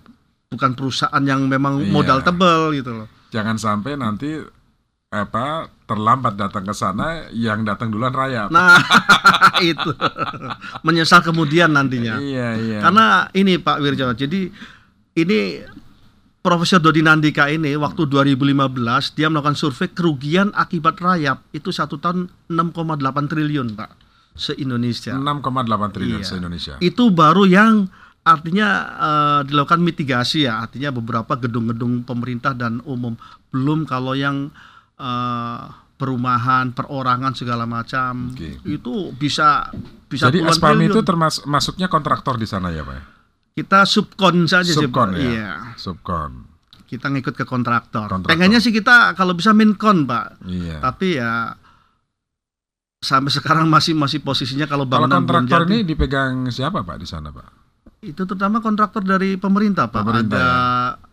bukan 0.49 0.71
perusahaan 0.73 1.21
yang 1.21 1.45
memang 1.45 1.77
Iya. 1.79 1.91
modal 1.91 2.19
tebal 2.21 2.73
gitu 2.73 2.91
loh. 2.93 3.07
Jangan 3.29 3.55
sampai 3.55 3.93
nanti 3.93 4.41
apa 5.09 5.65
terlambat 5.85 6.37
datang 6.37 6.61
ke 6.63 6.73
sana 6.73 7.29
yang 7.29 7.65
datang 7.65 7.89
duluan 7.89 8.13
raya. 8.13 8.45
Nah, 8.49 8.77
itu 9.63 9.89
menyesal 10.81 11.21
kemudian 11.21 11.69
nantinya. 11.69 12.21
Iya, 12.21 12.47
iya. 12.57 12.79
Karena 12.81 13.25
ini 13.33 13.57
Pak 13.57 13.81
Wirjo, 13.81 14.13
jadi 14.13 14.53
ini 15.15 15.39
Profesor 16.39 16.79
Dodi 16.79 17.03
Nandika 17.03 17.51
ini 17.51 17.75
waktu 17.75 18.07
2015 18.07 18.55
dia 19.11 19.27
melakukan 19.27 19.59
survei 19.59 19.91
kerugian 19.91 20.55
akibat 20.55 20.95
rayap 20.97 21.43
itu 21.51 21.67
satu 21.69 21.99
tahun 21.99 22.31
6,8 22.47 22.95
triliun 23.27 23.75
Pak 23.75 23.91
se 24.31 24.55
Indonesia. 24.55 25.11
6,8 25.11 25.43
triliun 25.91 26.23
Iya. 26.23 26.27
se-Indonesia. 26.27 26.73
Itu 26.79 27.11
baru 27.11 27.43
yang 27.43 27.91
artinya 28.23 28.67
eh, 28.95 29.39
dilakukan 29.51 29.83
mitigasi 29.83 30.47
ya, 30.47 30.63
artinya 30.63 30.95
beberapa 30.95 31.35
gedung-gedung 31.35 32.07
pemerintah 32.07 32.55
dan 32.55 32.79
umum 32.87 33.19
belum 33.51 33.83
kalau 33.83 34.15
yang 34.15 34.47
eh, 34.95 35.61
perumahan, 35.99 36.71
perorangan 36.71 37.35
segala 37.35 37.67
macam 37.67 38.31
Oke. 38.31 38.63
itu 38.63 39.11
bisa 39.11 39.67
bisa 40.07 40.31
Jadi 40.31 40.39
Aspam 40.47 40.79
triliun. 40.79 40.95
itu 40.95 40.99
termasuk 41.03 41.43
masuknya 41.43 41.91
kontraktor 41.91 42.39
di 42.39 42.47
sana 42.47 42.71
ya, 42.71 42.87
Pak? 42.87 43.18
Ya? 43.53 43.63
kita 43.63 43.79
subkon 43.85 44.45
saja 44.45 44.71
sih, 44.71 44.77
Subkon 44.77 45.15
ya. 45.15 45.21
Iya. 45.21 45.51
Subkon. 45.75 46.31
Kita 46.89 47.09
ngikut 47.13 47.37
ke 47.37 47.45
kontraktor. 47.45 48.09
Kontraktor. 48.09 48.29
Pengennya 48.33 48.57
sih 48.57 48.73
kita 48.73 49.13
kalau 49.13 49.37
bisa 49.37 49.53
minkon, 49.53 50.09
Pak. 50.09 50.41
Iya. 50.45 50.81
Tapi 50.81 51.07
ya 51.21 51.53
sampai 52.99 53.31
sekarang 53.31 53.71
masih 53.71 53.95
masih 53.95 54.19
posisinya 54.19 54.67
kalau 54.67 54.83
Kalau 54.83 55.07
bangunan 55.07 55.23
belum 55.23 55.47
kontraktor 55.47 55.61
jadi, 55.63 55.71
ini 55.71 55.77
dipegang 55.87 56.33
siapa, 56.51 56.83
Pak, 56.83 56.97
di 56.99 57.07
sana, 57.07 57.31
Pak? 57.31 57.59
itu 57.99 58.23
terutama 58.23 58.63
kontraktor 58.63 59.03
dari 59.03 59.35
pemerintah, 59.35 59.91
Pak. 59.91 60.07
Pemerintah, 60.07 60.39
Ada 60.39 61.08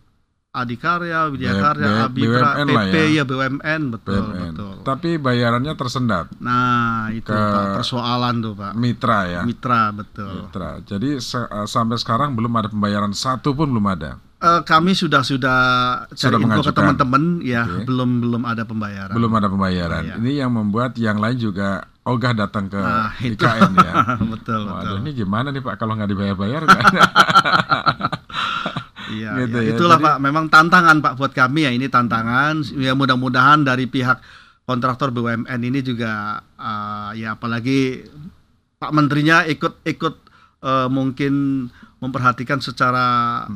Adikarya, 0.56 1.28
B- 1.28 1.44
Abitra, 1.44 2.08
BUMN 2.56 2.66
PP 2.66 2.94
ya. 2.96 3.06
ya 3.12 3.22
BUMN 3.22 3.82
betul 3.90 4.22
BUMN. 4.24 4.40
betul. 4.50 4.74
Tapi 4.82 5.10
bayarannya 5.16 5.72
tersendat. 5.72 6.26
Nah, 6.38 7.10
itu 7.10 7.28
Pak 7.28 7.76
persoalan 7.76 8.40
tuh, 8.40 8.54
Pak. 8.54 8.72
Mitra 8.72 9.20
ya. 9.26 9.40
Mitra 9.42 9.92
betul. 9.92 10.32
Mitra. 10.42 10.80
Jadi 10.80 11.18
se- 11.18 11.44
eh, 11.44 11.66
sampai 11.66 11.96
sekarang 11.96 12.32
belum 12.32 12.52
ada 12.54 12.68
pembayaran 12.68 13.12
satu 13.12 13.52
pun 13.52 13.68
belum 13.68 13.86
ada. 13.86 14.16
Eh, 14.36 14.60
kami 14.62 14.92
sudah 14.92 15.20
sudah 15.20 15.58
cari 16.06 16.16
Sudah 16.36 16.38
info 16.38 16.60
ke 16.62 16.72
teman-teman 16.72 17.22
ya, 17.40 17.64
Oke. 17.64 17.84
belum 17.84 18.20
belum 18.20 18.42
ada 18.44 18.62
pembayaran. 18.62 19.12
Belum 19.12 19.32
ada 19.32 19.48
pembayaran. 19.48 20.02
Iya. 20.02 20.14
Ini 20.16 20.32
yang 20.38 20.52
membuat 20.52 20.92
yang 20.94 21.16
lain 21.16 21.36
juga 21.36 21.84
ogah 22.02 22.36
datang 22.36 22.68
ke 22.68 22.76
Nah. 22.76 23.16
IKN 23.18 23.72
ya. 23.74 23.92
betul, 24.36 24.62
Waduh, 24.62 24.76
betul. 24.78 24.96
ini 25.00 25.10
gimana 25.16 25.48
nih 25.48 25.58
Pak 25.58 25.74
kalau 25.76 25.96
nggak 25.96 26.08
dibayar-bayar? 26.08 26.62
Iya, 29.06 29.30
Gitu 29.46 29.58
ya. 29.58 29.64
ya. 29.64 29.70
itulah 29.74 29.98
Jadi- 29.98 30.06
Pak. 30.08 30.16
Memang 30.18 30.44
tantangan 30.48 30.96
Pak 30.98 31.14
buat 31.14 31.32
kami 31.32 31.66
ya 31.66 31.70
ini 31.70 31.86
tantangan. 31.86 32.62
Ya 32.76 32.92
mudah-mudahan 32.92 33.62
dari 33.62 33.86
pihak 33.86 34.18
kontraktor 34.66 35.14
BUMN 35.14 35.60
ini 35.62 35.80
juga 35.80 36.42
eh, 36.58 37.22
ya 37.22 37.34
apalagi 37.34 38.02
Pak 38.76 38.90
Menterinya 38.90 39.46
ikut-ikut 39.46 40.14
eh, 40.62 40.88
mungkin 40.90 41.66
memperhatikan 41.96 42.60
secara 42.60 43.46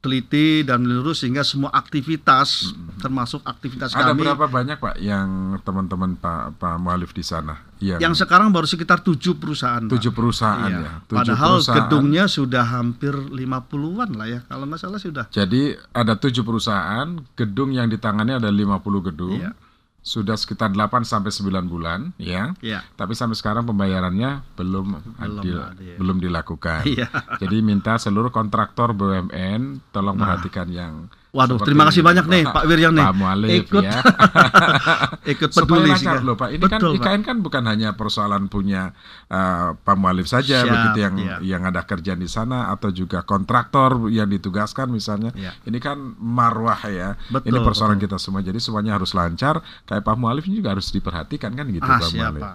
teliti 0.00 0.64
dan 0.64 0.80
lurus 0.82 1.20
sehingga 1.20 1.44
semua 1.44 1.68
aktivitas 1.70 2.72
termasuk 2.98 3.44
aktivitas 3.44 3.92
ada 3.92 4.10
kami 4.10 4.24
berapa 4.24 4.48
banyak 4.48 4.80
Pak 4.80 4.96
yang 4.96 5.28
teman-teman 5.60 6.16
Pak 6.16 6.56
Pak 6.56 6.80
Mualif 6.80 7.12
di 7.12 7.20
sana? 7.20 7.60
Yang, 7.80 8.00
yang 8.00 8.14
sekarang 8.16 8.48
baru 8.48 8.64
sekitar 8.64 9.00
tujuh 9.00 9.36
perusahaan. 9.36 9.84
Tujuh 9.84 10.12
perusahaan 10.12 10.68
Iya. 10.68 10.80
ya. 10.80 10.92
Tujuh 11.04 11.16
Padahal 11.16 11.52
perusahaan. 11.56 11.76
gedungnya 11.76 12.24
sudah 12.28 12.64
hampir 12.66 13.12
50-an 13.12 14.10
lah 14.16 14.26
ya. 14.26 14.40
Kalau 14.44 14.64
nggak 14.68 14.80
salah 14.80 15.00
sudah. 15.00 15.24
Jadi 15.28 15.62
ada 15.92 16.12
tujuh 16.14 16.44
perusahaan, 16.44 17.08
gedung 17.32 17.72
yang 17.72 17.88
ditangani 17.88 18.36
ada 18.36 18.48
50 18.48 19.00
gedung. 19.00 19.40
Iya. 19.40 19.52
Sudah 20.00 20.32
sekitar 20.32 20.72
8 20.72 21.04
sampai 21.04 21.28
9 21.28 21.68
bulan, 21.68 22.16
ya. 22.16 22.56
Iya. 22.64 22.80
Tapi 22.96 23.12
sampai 23.12 23.36
sekarang 23.36 23.68
pembayarannya 23.68 24.40
belum 24.56 24.96
adil, 25.20 25.60
ada, 25.60 25.76
ya. 25.76 25.96
belum 26.00 26.16
dilakukan. 26.24 26.88
Iya. 26.88 27.08
Jadi 27.36 27.60
minta 27.60 28.00
seluruh 28.00 28.32
kontraktor 28.32 28.96
BUMN 28.96 29.92
tolong 29.92 30.16
Nah. 30.16 30.24
perhatikan 30.24 30.68
yang 30.72 31.12
Waduh, 31.30 31.56
Seperti 31.56 31.66
terima 31.70 31.84
kasih 31.86 32.02
banyak 32.02 32.26
nih 32.26 32.42
Pak- 32.42 32.54
Pak 32.54 32.64
Wiryo 32.66 32.90
nih. 32.90 33.04
Pak 33.04 33.14
Mualif 33.14 33.50
ikut 33.62 33.84
ya. 33.86 34.00
ikut 35.32 35.50
Supaya 35.50 35.62
peduli 35.62 35.90
lancar 35.90 36.16
sih. 36.16 36.26
loh 36.26 36.34
Pak. 36.34 36.48
Ini 36.50 36.58
Betul, 36.58 36.70
kan 36.72 36.80
Pak. 36.82 36.96
IKN 36.98 37.20
kan 37.22 37.36
bukan 37.38 37.62
hanya 37.64 37.88
persoalan 37.92 38.42
punya 38.46 38.90
uh, 39.26 39.76
Pak 39.76 39.94
Mualif 39.94 40.26
saja 40.26 40.60
Siap, 40.60 40.66
begitu 40.66 40.98
yang 41.00 41.14
iya. 41.16 41.36
yang 41.40 41.62
ada 41.64 41.82
kerjaan 41.82 42.18
di 42.18 42.26
sana 42.26 42.68
atau 42.68 42.90
juga 42.90 43.22
kontraktor 43.22 44.08
yang 44.08 44.26
ditugaskan 44.26 44.90
misalnya. 44.90 45.30
Iya. 45.32 45.54
Ini 45.62 45.78
kan 45.78 45.96
marwah 46.16 46.82
ya. 46.84 47.14
Betul, 47.28 47.46
ini 47.46 47.58
persoalan 47.60 47.94
betul. 47.94 48.10
kita 48.10 48.16
semua. 48.18 48.40
Jadi 48.40 48.58
semuanya 48.58 48.92
harus 48.94 49.12
lancar. 49.12 49.58
Kayak 49.84 50.02
Pak 50.02 50.16
Mualif 50.16 50.44
ini 50.44 50.58
juga 50.58 50.74
harus 50.74 50.88
diperhatikan 50.88 51.54
kan 51.54 51.66
gitu 51.66 51.84
Ah, 51.84 51.96
Pak 51.96 52.10
siap, 52.10 52.26
Mualif. 52.28 52.42
Pak. 52.42 52.54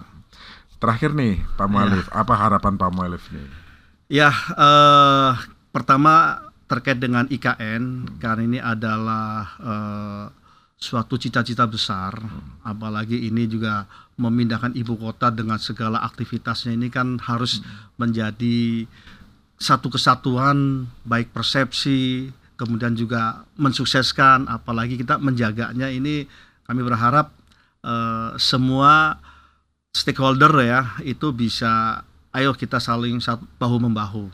Terakhir 0.75 1.15
nih 1.15 1.33
Pak 1.55 1.67
Mualif, 1.67 2.05
apa 2.11 2.33
harapan 2.35 2.75
Pak 2.75 2.91
Mualif 2.91 3.23
nih? 3.31 3.47
Ya, 4.05 4.29
eh, 4.51 5.31
pertama 5.71 6.43
terkait 6.65 6.97
dengan 6.97 7.29
IKN, 7.29 8.17
karena 8.17 8.41
ini 8.41 8.59
adalah 8.59 9.33
eh, 9.61 10.25
suatu 10.75 11.15
cita-cita 11.15 11.65
besar, 11.69 12.13
apalagi 12.65 13.29
ini 13.29 13.45
juga 13.45 13.85
memindahkan 14.17 14.73
ibu 14.73 14.97
kota 14.97 15.29
dengan 15.29 15.61
segala 15.61 16.01
aktivitasnya. 16.03 16.73
Ini 16.73 16.87
kan 16.89 17.21
harus 17.21 17.61
menjadi 17.95 18.89
satu 19.55 19.87
kesatuan, 19.93 20.89
baik 21.07 21.31
persepsi, 21.31 22.29
kemudian 22.59 22.95
juga 22.95 23.45
mensukseskan, 23.55 24.47
apalagi 24.51 24.99
kita 24.99 25.21
menjaganya 25.21 25.87
ini 25.91 26.27
kami 26.65 26.81
berharap 26.81 27.29
eh, 27.85 28.35
semua 28.41 29.21
stakeholder 29.95 30.51
ya 30.59 30.81
itu 31.07 31.31
bisa 31.31 32.03
ayo 32.35 32.51
kita 32.51 32.83
saling 32.83 33.23
bahu 33.55 33.79
membahu 33.79 34.27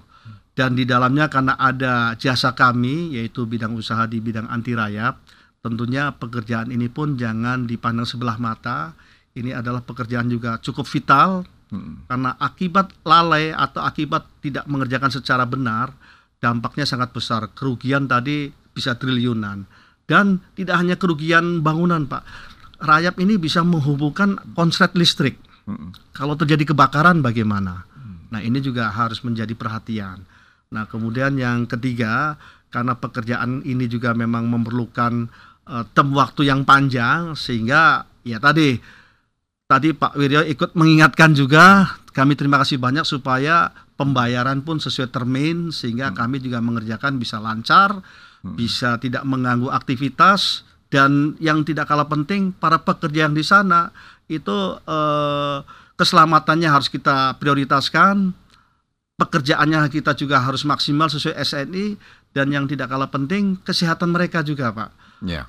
dan 0.52 0.76
di 0.76 0.84
dalamnya 0.84 1.32
karena 1.32 1.56
ada 1.56 2.16
jasa 2.20 2.52
kami 2.52 3.16
yaitu 3.16 3.48
bidang 3.48 3.72
usaha 3.76 4.04
di 4.06 4.20
bidang 4.20 4.52
anti 4.52 4.76
rayap 4.76 5.24
tentunya 5.64 6.12
pekerjaan 6.12 6.74
ini 6.74 6.92
pun 6.92 7.16
jangan 7.16 7.70
dipandang 7.70 8.04
sebelah 8.04 8.36
mata 8.36 8.92
ini 9.32 9.56
adalah 9.56 9.80
pekerjaan 9.84 10.28
juga 10.28 10.60
cukup 10.60 10.88
vital 10.88 11.48
Hmm. 11.72 12.04
karena 12.04 12.36
akibat 12.36 12.92
lalai 13.08 13.56
atau 13.56 13.80
akibat 13.80 14.28
tidak 14.44 14.68
mengerjakan 14.68 15.08
secara 15.08 15.48
benar 15.48 15.96
dampaknya 16.44 16.84
sangat 16.84 17.16
besar 17.16 17.48
kerugian 17.56 18.12
tadi 18.12 18.52
bisa 18.76 19.00
triliunan 19.00 19.64
dan 20.04 20.44
tidak 20.52 20.76
hanya 20.84 21.00
kerugian 21.00 21.64
bangunan 21.64 22.12
Pak 22.12 22.28
rayap 22.84 23.16
ini 23.24 23.40
bisa 23.40 23.64
menghubungkan 23.64 24.36
konslet 24.52 24.92
listrik 25.00 25.40
Hmm. 25.64 25.96
kalau 26.12 26.36
terjadi 26.36 26.76
kebakaran 26.76 27.24
bagaimana? 27.24 27.86
Nah, 28.34 28.42
ini 28.42 28.60
juga 28.60 28.90
harus 28.90 29.22
menjadi 29.22 29.54
perhatian. 29.54 30.26
Nah, 30.72 30.88
kemudian 30.88 31.36
yang 31.36 31.68
ketiga, 31.68 32.40
karena 32.72 32.96
pekerjaan 32.96 33.62
ini 33.68 33.86
juga 33.92 34.16
memang 34.16 34.48
memerlukan 34.48 35.28
eh, 35.68 35.86
tem 35.92 36.08
waktu 36.16 36.48
yang 36.48 36.64
panjang 36.64 37.36
sehingga 37.36 38.08
ya 38.24 38.40
tadi 38.40 38.80
tadi 39.68 39.92
Pak 39.92 40.16
Wiryo 40.16 40.48
ikut 40.48 40.72
mengingatkan 40.80 41.36
juga 41.36 41.96
kami 42.16 42.40
terima 42.40 42.60
kasih 42.64 42.80
banyak 42.80 43.04
supaya 43.04 43.72
pembayaran 44.00 44.64
pun 44.64 44.80
sesuai 44.80 45.12
termin 45.12 45.70
sehingga 45.76 46.16
kami 46.16 46.40
juga 46.40 46.64
mengerjakan 46.64 47.20
bisa 47.20 47.38
lancar, 47.38 48.00
bisa 48.42 48.98
tidak 48.98 49.28
mengganggu 49.28 49.70
aktivitas 49.70 50.64
dan 50.92 51.36
yang 51.40 51.64
tidak 51.68 51.88
kalah 51.88 52.08
penting 52.08 52.52
para 52.56 52.80
pekerja 52.84 53.28
yang 53.28 53.36
di 53.36 53.44
sana 53.44 53.92
itu 54.32 54.80
eh, 54.88 55.58
keselamatannya 56.00 56.72
harus 56.72 56.88
kita 56.88 57.36
prioritaskan, 57.38 58.32
pekerjaannya 59.22 59.86
kita 59.94 60.18
juga 60.18 60.42
harus 60.42 60.66
maksimal 60.66 61.06
sesuai 61.06 61.38
SNI 61.38 61.86
dan 62.34 62.50
yang 62.50 62.66
tidak 62.66 62.90
kalah 62.90 63.14
penting 63.14 63.62
kesehatan 63.62 64.10
mereka 64.10 64.42
juga 64.42 64.74
Pak. 64.74 64.90
Ya. 65.22 65.46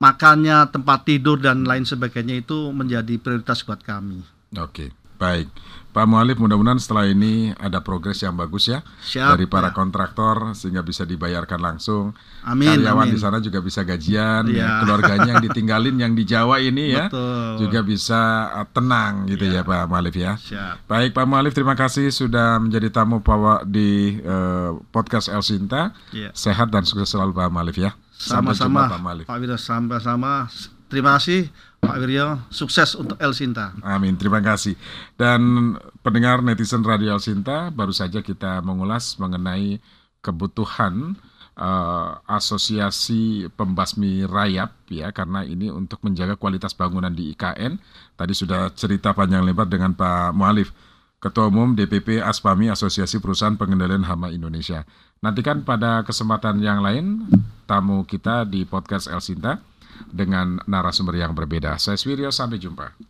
Makannya, 0.00 0.72
tempat 0.72 1.04
tidur 1.04 1.36
dan 1.36 1.68
lain 1.68 1.84
sebagainya 1.84 2.40
itu 2.40 2.72
menjadi 2.72 3.20
prioritas 3.20 3.60
buat 3.60 3.84
kami. 3.84 4.24
Oke, 4.56 4.88
baik. 5.20 5.48
Pak 5.90 6.06
Mualif, 6.06 6.38
mudah-mudahan 6.38 6.78
setelah 6.78 7.02
ini 7.10 7.50
ada 7.58 7.82
progres 7.82 8.22
yang 8.22 8.38
bagus 8.38 8.70
ya 8.70 8.78
Siap. 9.02 9.34
dari 9.34 9.50
para 9.50 9.68
ya. 9.68 9.74
kontraktor 9.74 10.54
sehingga 10.54 10.86
bisa 10.86 11.02
dibayarkan 11.02 11.58
langsung. 11.58 12.14
Amin. 12.46 12.78
Karyawan 12.78 13.10
amin. 13.10 13.14
di 13.14 13.18
sana 13.18 13.42
juga 13.42 13.58
bisa 13.58 13.82
gajian, 13.82 14.46
Iya. 14.46 14.62
ya, 14.62 14.68
keluarganya 14.86 15.34
yang 15.34 15.42
ditinggalin 15.42 15.98
yang 15.98 16.14
di 16.14 16.22
Jawa 16.22 16.62
ini 16.62 16.94
ya 16.94 17.10
Betul. 17.10 17.66
juga 17.66 17.82
bisa 17.82 18.20
uh, 18.54 18.66
tenang 18.70 19.26
gitu 19.26 19.50
ya 19.50 19.60
Iya. 19.60 19.66
Pak 19.66 19.82
Mualif 19.90 20.14
ya. 20.14 20.32
Siap. 20.38 20.86
Baik 20.86 21.10
Pak 21.10 21.26
Mualif, 21.26 21.52
terima 21.58 21.74
kasih 21.74 22.06
sudah 22.14 22.62
menjadi 22.62 22.86
tamu 22.94 23.18
di 23.66 24.14
eh, 24.22 24.70
podcast 24.94 25.26
El 25.26 25.42
Sinta. 25.42 25.90
Iya. 26.14 26.30
Sehat 26.38 26.70
dan 26.70 26.86
sukses 26.86 27.10
selalu 27.10 27.34
Pak 27.34 27.50
Mualif 27.50 27.74
ya. 27.74 27.98
Sama-sama 28.14 28.86
Pak 28.86 29.00
Mualif. 29.02 29.24
Pak 29.26 29.42
Wiryo 29.42 29.58
sama-sama. 29.58 30.46
Terima 30.86 31.18
kasih 31.18 31.50
Pak 31.80 31.96
Wiryo. 31.96 32.38
Sukses 32.52 32.92
untuk 32.94 33.16
El 33.18 33.32
Sinta. 33.32 33.72
Amin, 33.80 34.14
terima 34.14 34.38
kasih. 34.44 34.76
Dan 35.16 35.74
pendengar 36.04 36.44
netizen 36.44 36.84
Radio 36.84 37.16
El 37.16 37.22
Sinta, 37.24 37.72
baru 37.72 37.90
saja 37.90 38.20
kita 38.20 38.60
mengulas 38.60 39.16
mengenai 39.16 39.80
kebutuhan 40.20 41.16
eh, 41.56 42.10
asosiasi 42.28 43.48
pembasmi 43.56 44.28
rayap 44.28 44.76
ya 44.92 45.08
karena 45.10 45.42
ini 45.42 45.72
untuk 45.72 46.04
menjaga 46.04 46.36
kualitas 46.36 46.76
bangunan 46.76 47.10
di 47.10 47.32
IKN. 47.32 47.80
Tadi 48.14 48.32
sudah 48.36 48.70
cerita 48.76 49.16
panjang 49.16 49.42
lebar 49.42 49.66
dengan 49.66 49.96
Pak 49.96 50.36
Mualif, 50.36 50.76
Ketua 51.16 51.48
Umum 51.48 51.72
DPP 51.72 52.20
Aspami 52.20 52.68
Asosiasi 52.68 53.20
Perusahaan 53.20 53.56
Pengendalian 53.56 54.04
Hama 54.04 54.32
Indonesia. 54.32 54.84
Nantikan 55.20 55.64
pada 55.64 56.00
kesempatan 56.04 56.60
yang 56.64 56.80
lain 56.80 57.28
tamu 57.68 58.08
kita 58.08 58.48
di 58.48 58.64
podcast 58.64 59.08
El 59.08 59.20
Sinta 59.20 59.60
dengan 60.08 60.62
narasumber 60.64 61.20
yang 61.20 61.36
berbeda. 61.36 61.76
Saya 61.76 62.00
Swirio, 62.00 62.32
sampai 62.32 62.56
jumpa. 62.56 63.09